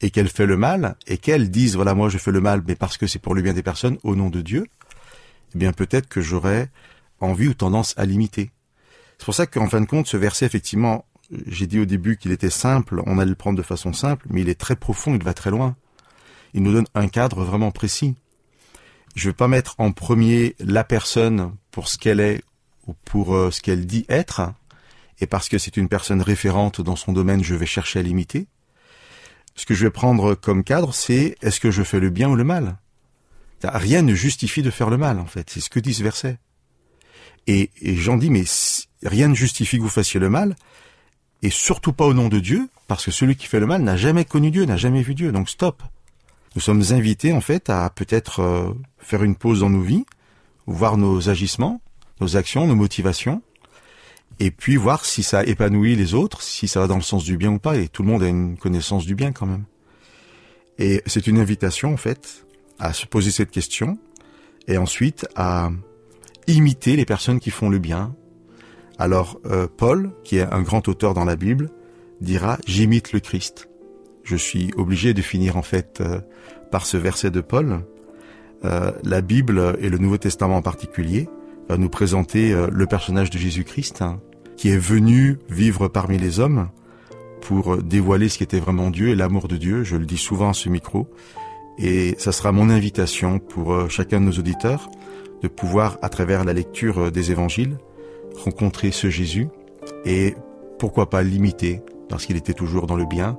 et 0.00 0.10
qu'elle 0.10 0.28
fait 0.28 0.46
le 0.46 0.56
mal, 0.56 0.96
et 1.08 1.18
qu'elle 1.18 1.50
dise, 1.50 1.74
voilà, 1.74 1.94
moi 1.94 2.08
je 2.08 2.18
fais 2.18 2.30
le 2.30 2.40
mal, 2.40 2.62
mais 2.66 2.76
parce 2.76 2.96
que 2.96 3.06
c'est 3.08 3.18
pour 3.18 3.34
le 3.34 3.42
bien 3.42 3.52
des 3.52 3.64
personnes, 3.64 3.98
au 4.04 4.14
nom 4.14 4.30
de 4.30 4.40
Dieu, 4.40 4.66
eh 5.54 5.58
bien 5.58 5.72
peut-être 5.72 6.08
que 6.08 6.20
j'aurais 6.20 6.70
envie 7.20 7.48
ou 7.48 7.54
tendance 7.54 7.94
à 7.96 8.04
l'imiter. 8.04 8.52
C'est 9.18 9.24
pour 9.24 9.34
ça 9.34 9.46
qu'en 9.48 9.68
fin 9.68 9.80
de 9.80 9.86
compte, 9.86 10.06
ce 10.06 10.16
verset, 10.16 10.46
effectivement, 10.46 11.04
j'ai 11.48 11.66
dit 11.66 11.80
au 11.80 11.84
début 11.84 12.16
qu'il 12.16 12.30
était 12.30 12.50
simple, 12.50 13.02
on 13.06 13.18
allait 13.18 13.30
le 13.30 13.34
prendre 13.34 13.58
de 13.58 13.62
façon 13.64 13.92
simple, 13.92 14.26
mais 14.30 14.42
il 14.42 14.48
est 14.48 14.54
très 14.58 14.76
profond, 14.76 15.14
il 15.16 15.24
va 15.24 15.34
très 15.34 15.50
loin. 15.50 15.74
Il 16.54 16.62
nous 16.62 16.72
donne 16.72 16.86
un 16.94 17.08
cadre 17.08 17.42
vraiment 17.44 17.72
précis. 17.72 18.14
Je 19.18 19.26
ne 19.26 19.32
vais 19.32 19.36
pas 19.36 19.48
mettre 19.48 19.74
en 19.78 19.90
premier 19.90 20.54
la 20.60 20.84
personne 20.84 21.52
pour 21.72 21.88
ce 21.88 21.98
qu'elle 21.98 22.20
est 22.20 22.40
ou 22.86 22.94
pour 23.04 23.34
euh, 23.34 23.50
ce 23.50 23.60
qu'elle 23.60 23.84
dit 23.84 24.06
être, 24.08 24.52
et 25.20 25.26
parce 25.26 25.48
que 25.48 25.58
c'est 25.58 25.76
une 25.76 25.88
personne 25.88 26.22
référente 26.22 26.80
dans 26.80 26.94
son 26.94 27.12
domaine, 27.12 27.42
je 27.42 27.56
vais 27.56 27.66
chercher 27.66 27.98
à 27.98 28.02
l'imiter. 28.02 28.46
Ce 29.56 29.66
que 29.66 29.74
je 29.74 29.86
vais 29.86 29.90
prendre 29.90 30.36
comme 30.36 30.62
cadre, 30.62 30.94
c'est 30.94 31.34
est-ce 31.42 31.58
que 31.58 31.72
je 31.72 31.82
fais 31.82 31.98
le 31.98 32.10
bien 32.10 32.28
ou 32.28 32.36
le 32.36 32.44
mal? 32.44 32.76
Rien 33.64 34.02
ne 34.02 34.14
justifie 34.14 34.62
de 34.62 34.70
faire 34.70 34.88
le 34.88 34.98
mal, 34.98 35.18
en 35.18 35.26
fait. 35.26 35.50
C'est 35.50 35.60
ce 35.60 35.68
que 35.68 35.80
dit 35.80 35.94
ce 35.94 36.04
verset. 36.04 36.38
Et, 37.48 37.72
Jean 37.82 38.18
dit, 38.18 38.30
mais 38.30 38.44
rien 39.02 39.26
ne 39.26 39.34
justifie 39.34 39.78
que 39.78 39.82
vous 39.82 39.88
fassiez 39.88 40.20
le 40.20 40.30
mal, 40.30 40.54
et 41.42 41.50
surtout 41.50 41.92
pas 41.92 42.06
au 42.06 42.14
nom 42.14 42.28
de 42.28 42.38
Dieu, 42.38 42.68
parce 42.86 43.04
que 43.04 43.10
celui 43.10 43.34
qui 43.34 43.48
fait 43.48 43.58
le 43.58 43.66
mal 43.66 43.82
n'a 43.82 43.96
jamais 43.96 44.24
connu 44.24 44.52
Dieu, 44.52 44.64
n'a 44.64 44.76
jamais 44.76 45.02
vu 45.02 45.16
Dieu, 45.16 45.32
donc 45.32 45.50
stop. 45.50 45.82
Nous 46.58 46.62
sommes 46.62 46.82
invités, 46.90 47.32
en 47.32 47.40
fait, 47.40 47.70
à 47.70 47.88
peut-être 47.88 48.40
euh, 48.40 48.72
faire 48.98 49.22
une 49.22 49.36
pause 49.36 49.60
dans 49.60 49.70
nos 49.70 49.80
vies, 49.80 50.04
voir 50.66 50.96
nos 50.96 51.28
agissements, 51.28 51.80
nos 52.20 52.36
actions, 52.36 52.66
nos 52.66 52.74
motivations, 52.74 53.42
et 54.40 54.50
puis 54.50 54.74
voir 54.74 55.04
si 55.04 55.22
ça 55.22 55.44
épanouit 55.44 55.94
les 55.94 56.14
autres, 56.14 56.42
si 56.42 56.66
ça 56.66 56.80
va 56.80 56.88
dans 56.88 56.96
le 56.96 57.02
sens 57.02 57.22
du 57.22 57.36
bien 57.36 57.52
ou 57.52 57.60
pas, 57.60 57.76
et 57.76 57.86
tout 57.86 58.02
le 58.02 58.08
monde 58.08 58.24
a 58.24 58.26
une 58.26 58.56
connaissance 58.56 59.06
du 59.06 59.14
bien 59.14 59.30
quand 59.30 59.46
même. 59.46 59.66
Et 60.80 61.00
c'est 61.06 61.28
une 61.28 61.38
invitation, 61.38 61.92
en 61.92 61.96
fait, 61.96 62.44
à 62.80 62.92
se 62.92 63.06
poser 63.06 63.30
cette 63.30 63.52
question, 63.52 63.96
et 64.66 64.78
ensuite 64.78 65.28
à 65.36 65.70
imiter 66.48 66.96
les 66.96 67.04
personnes 67.04 67.38
qui 67.38 67.52
font 67.52 67.68
le 67.68 67.78
bien. 67.78 68.16
Alors, 68.98 69.38
euh, 69.46 69.68
Paul, 69.68 70.10
qui 70.24 70.38
est 70.38 70.52
un 70.52 70.62
grand 70.62 70.88
auteur 70.88 71.14
dans 71.14 71.24
la 71.24 71.36
Bible, 71.36 71.70
dira 72.20 72.58
«J'imite 72.66 73.12
le 73.12 73.20
Christ». 73.20 73.68
Je 74.28 74.36
suis 74.36 74.70
obligé 74.76 75.14
de 75.14 75.22
finir, 75.22 75.56
en 75.56 75.62
fait, 75.62 76.02
euh, 76.02 76.20
par 76.70 76.84
ce 76.84 76.98
verset 76.98 77.30
de 77.30 77.40
Paul. 77.40 77.80
Euh, 78.66 78.92
la 79.02 79.22
Bible, 79.22 79.78
et 79.80 79.88
le 79.88 79.96
Nouveau 79.96 80.18
Testament 80.18 80.58
en 80.58 80.62
particulier, 80.62 81.30
va 81.70 81.78
nous 81.78 81.88
présenter 81.88 82.52
euh, 82.52 82.68
le 82.70 82.84
personnage 82.84 83.30
de 83.30 83.38
Jésus-Christ, 83.38 84.02
hein, 84.02 84.20
qui 84.58 84.68
est 84.68 84.76
venu 84.76 85.38
vivre 85.48 85.88
parmi 85.88 86.18
les 86.18 86.40
hommes 86.40 86.68
pour 87.40 87.82
dévoiler 87.82 88.28
ce 88.28 88.36
qui 88.36 88.44
était 88.44 88.60
vraiment 88.60 88.90
Dieu 88.90 89.08
et 89.08 89.14
l'amour 89.14 89.48
de 89.48 89.56
Dieu. 89.56 89.82
Je 89.82 89.96
le 89.96 90.04
dis 90.04 90.18
souvent 90.18 90.50
à 90.50 90.54
ce 90.54 90.68
micro. 90.68 91.08
Et 91.78 92.14
ça 92.18 92.30
sera 92.30 92.52
mon 92.52 92.68
invitation 92.68 93.38
pour 93.38 93.88
chacun 93.88 94.20
de 94.20 94.26
nos 94.26 94.32
auditeurs 94.32 94.90
de 95.40 95.48
pouvoir, 95.48 95.96
à 96.02 96.10
travers 96.10 96.44
la 96.44 96.52
lecture 96.52 97.10
des 97.10 97.30
évangiles, 97.30 97.78
rencontrer 98.44 98.90
ce 98.90 99.08
Jésus 99.08 99.48
et 100.04 100.34
pourquoi 100.78 101.08
pas 101.08 101.22
l'imiter 101.22 101.80
parce 102.10 102.26
qu'il 102.26 102.36
était 102.36 102.52
toujours 102.52 102.86
dans 102.86 102.96
le 102.96 103.06
bien 103.06 103.38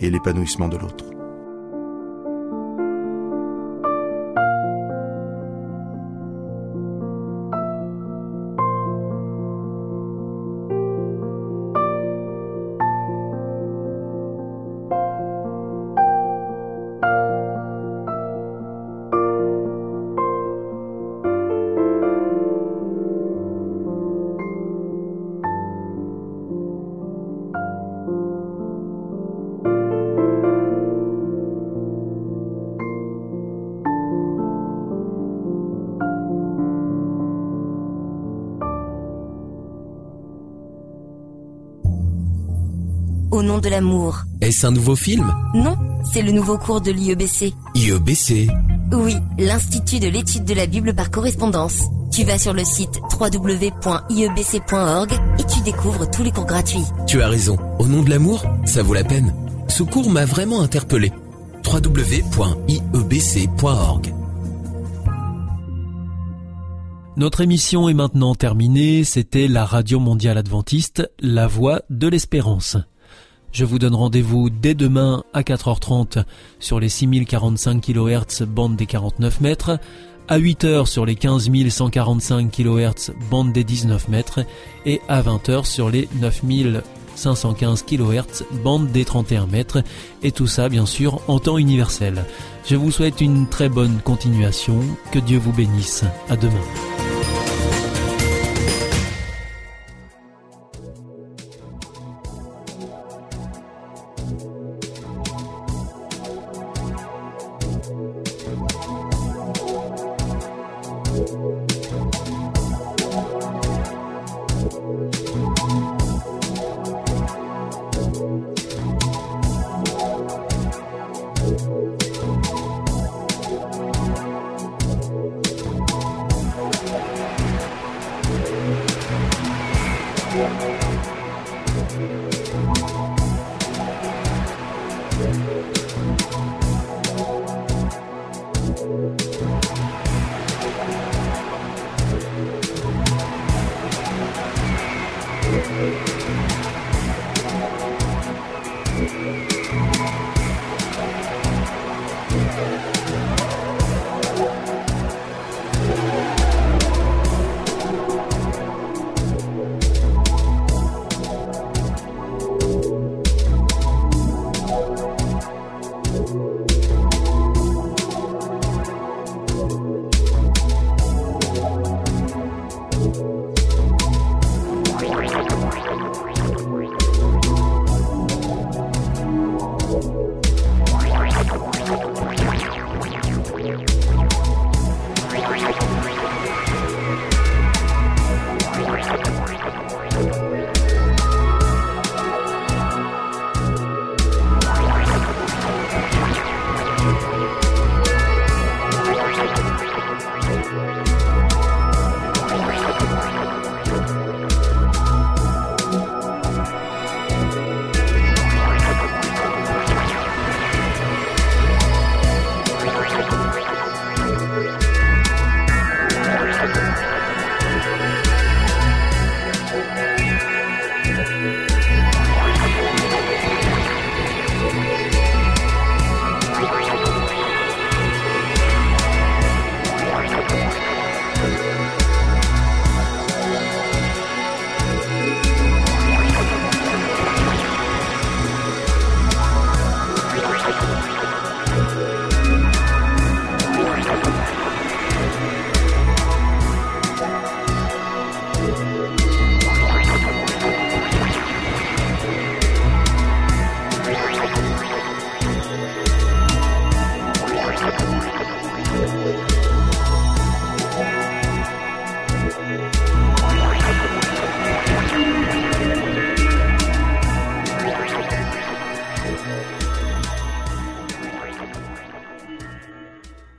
et 0.00 0.10
l'épanouissement 0.10 0.68
de 0.68 0.76
l'autre. 0.76 1.15
Nom 43.56 43.60
de 43.60 43.68
l'amour. 43.68 44.22
Est-ce 44.40 44.66
un 44.66 44.70
nouveau 44.70 44.96
film 44.96 45.32
Non, 45.54 45.76
c'est 46.12 46.22
le 46.22 46.32
nouveau 46.32 46.58
cours 46.58 46.80
de 46.80 46.90
l'IEBC. 46.90 47.54
IEBC. 47.74 48.48
Oui, 48.92 49.16
l'Institut 49.38 49.98
de 49.98 50.08
l'étude 50.08 50.44
de 50.44 50.54
la 50.54 50.66
Bible 50.66 50.94
par 50.94 51.10
correspondance. 51.10 51.82
Tu 52.12 52.24
vas 52.24 52.38
sur 52.38 52.52
le 52.52 52.64
site 52.64 53.00
www.iebc.org 53.18 55.12
et 55.38 55.44
tu 55.44 55.60
découvres 55.62 56.10
tous 56.10 56.22
les 56.22 56.32
cours 56.32 56.44
gratuits. 56.46 56.84
Tu 57.06 57.22
as 57.22 57.28
raison. 57.28 57.56
Au 57.78 57.86
nom 57.86 58.02
de 58.02 58.10
l'amour, 58.10 58.44
ça 58.64 58.82
vaut 58.82 58.94
la 58.94 59.04
peine. 59.04 59.34
Ce 59.68 59.82
cours 59.82 60.10
m'a 60.10 60.24
vraiment 60.26 60.60
interpellé. 60.60 61.12
www.iebc.org. 61.64 62.54
Notre 67.16 67.40
émission 67.40 67.88
est 67.88 67.94
maintenant 67.94 68.34
terminée. 68.34 69.02
C'était 69.04 69.48
la 69.48 69.64
Radio 69.64 69.98
Mondiale 69.98 70.36
Adventiste, 70.36 71.10
la 71.20 71.46
voix 71.46 71.80
de 71.88 72.08
l'espérance. 72.08 72.76
Je 73.56 73.64
vous 73.64 73.78
donne 73.78 73.94
rendez-vous 73.94 74.50
dès 74.50 74.74
demain 74.74 75.24
à 75.32 75.40
4h30 75.40 76.24
sur 76.58 76.78
les 76.78 76.90
6045 76.90 77.80
kHz 77.80 78.42
bande 78.42 78.76
des 78.76 78.84
49 78.84 79.40
mètres, 79.40 79.78
à 80.28 80.38
8h 80.38 80.84
sur 80.84 81.06
les 81.06 81.14
15145 81.14 82.50
kHz 82.50 83.12
bande 83.30 83.54
des 83.54 83.64
19 83.64 84.08
mètres 84.08 84.40
et 84.84 85.00
à 85.08 85.22
20h 85.22 85.64
sur 85.64 85.88
les 85.88 86.06
9515 86.20 87.84
kHz 87.84 88.44
bande 88.62 88.92
des 88.92 89.06
31 89.06 89.46
mètres 89.46 89.82
et 90.22 90.32
tout 90.32 90.46
ça 90.46 90.68
bien 90.68 90.84
sûr 90.84 91.22
en 91.26 91.38
temps 91.38 91.56
universel. 91.56 92.26
Je 92.66 92.76
vous 92.76 92.90
souhaite 92.90 93.22
une 93.22 93.48
très 93.48 93.70
bonne 93.70 94.00
continuation, 94.04 94.80
que 95.12 95.18
Dieu 95.18 95.38
vous 95.38 95.54
bénisse. 95.54 96.04
À 96.28 96.36
demain. 96.36 97.05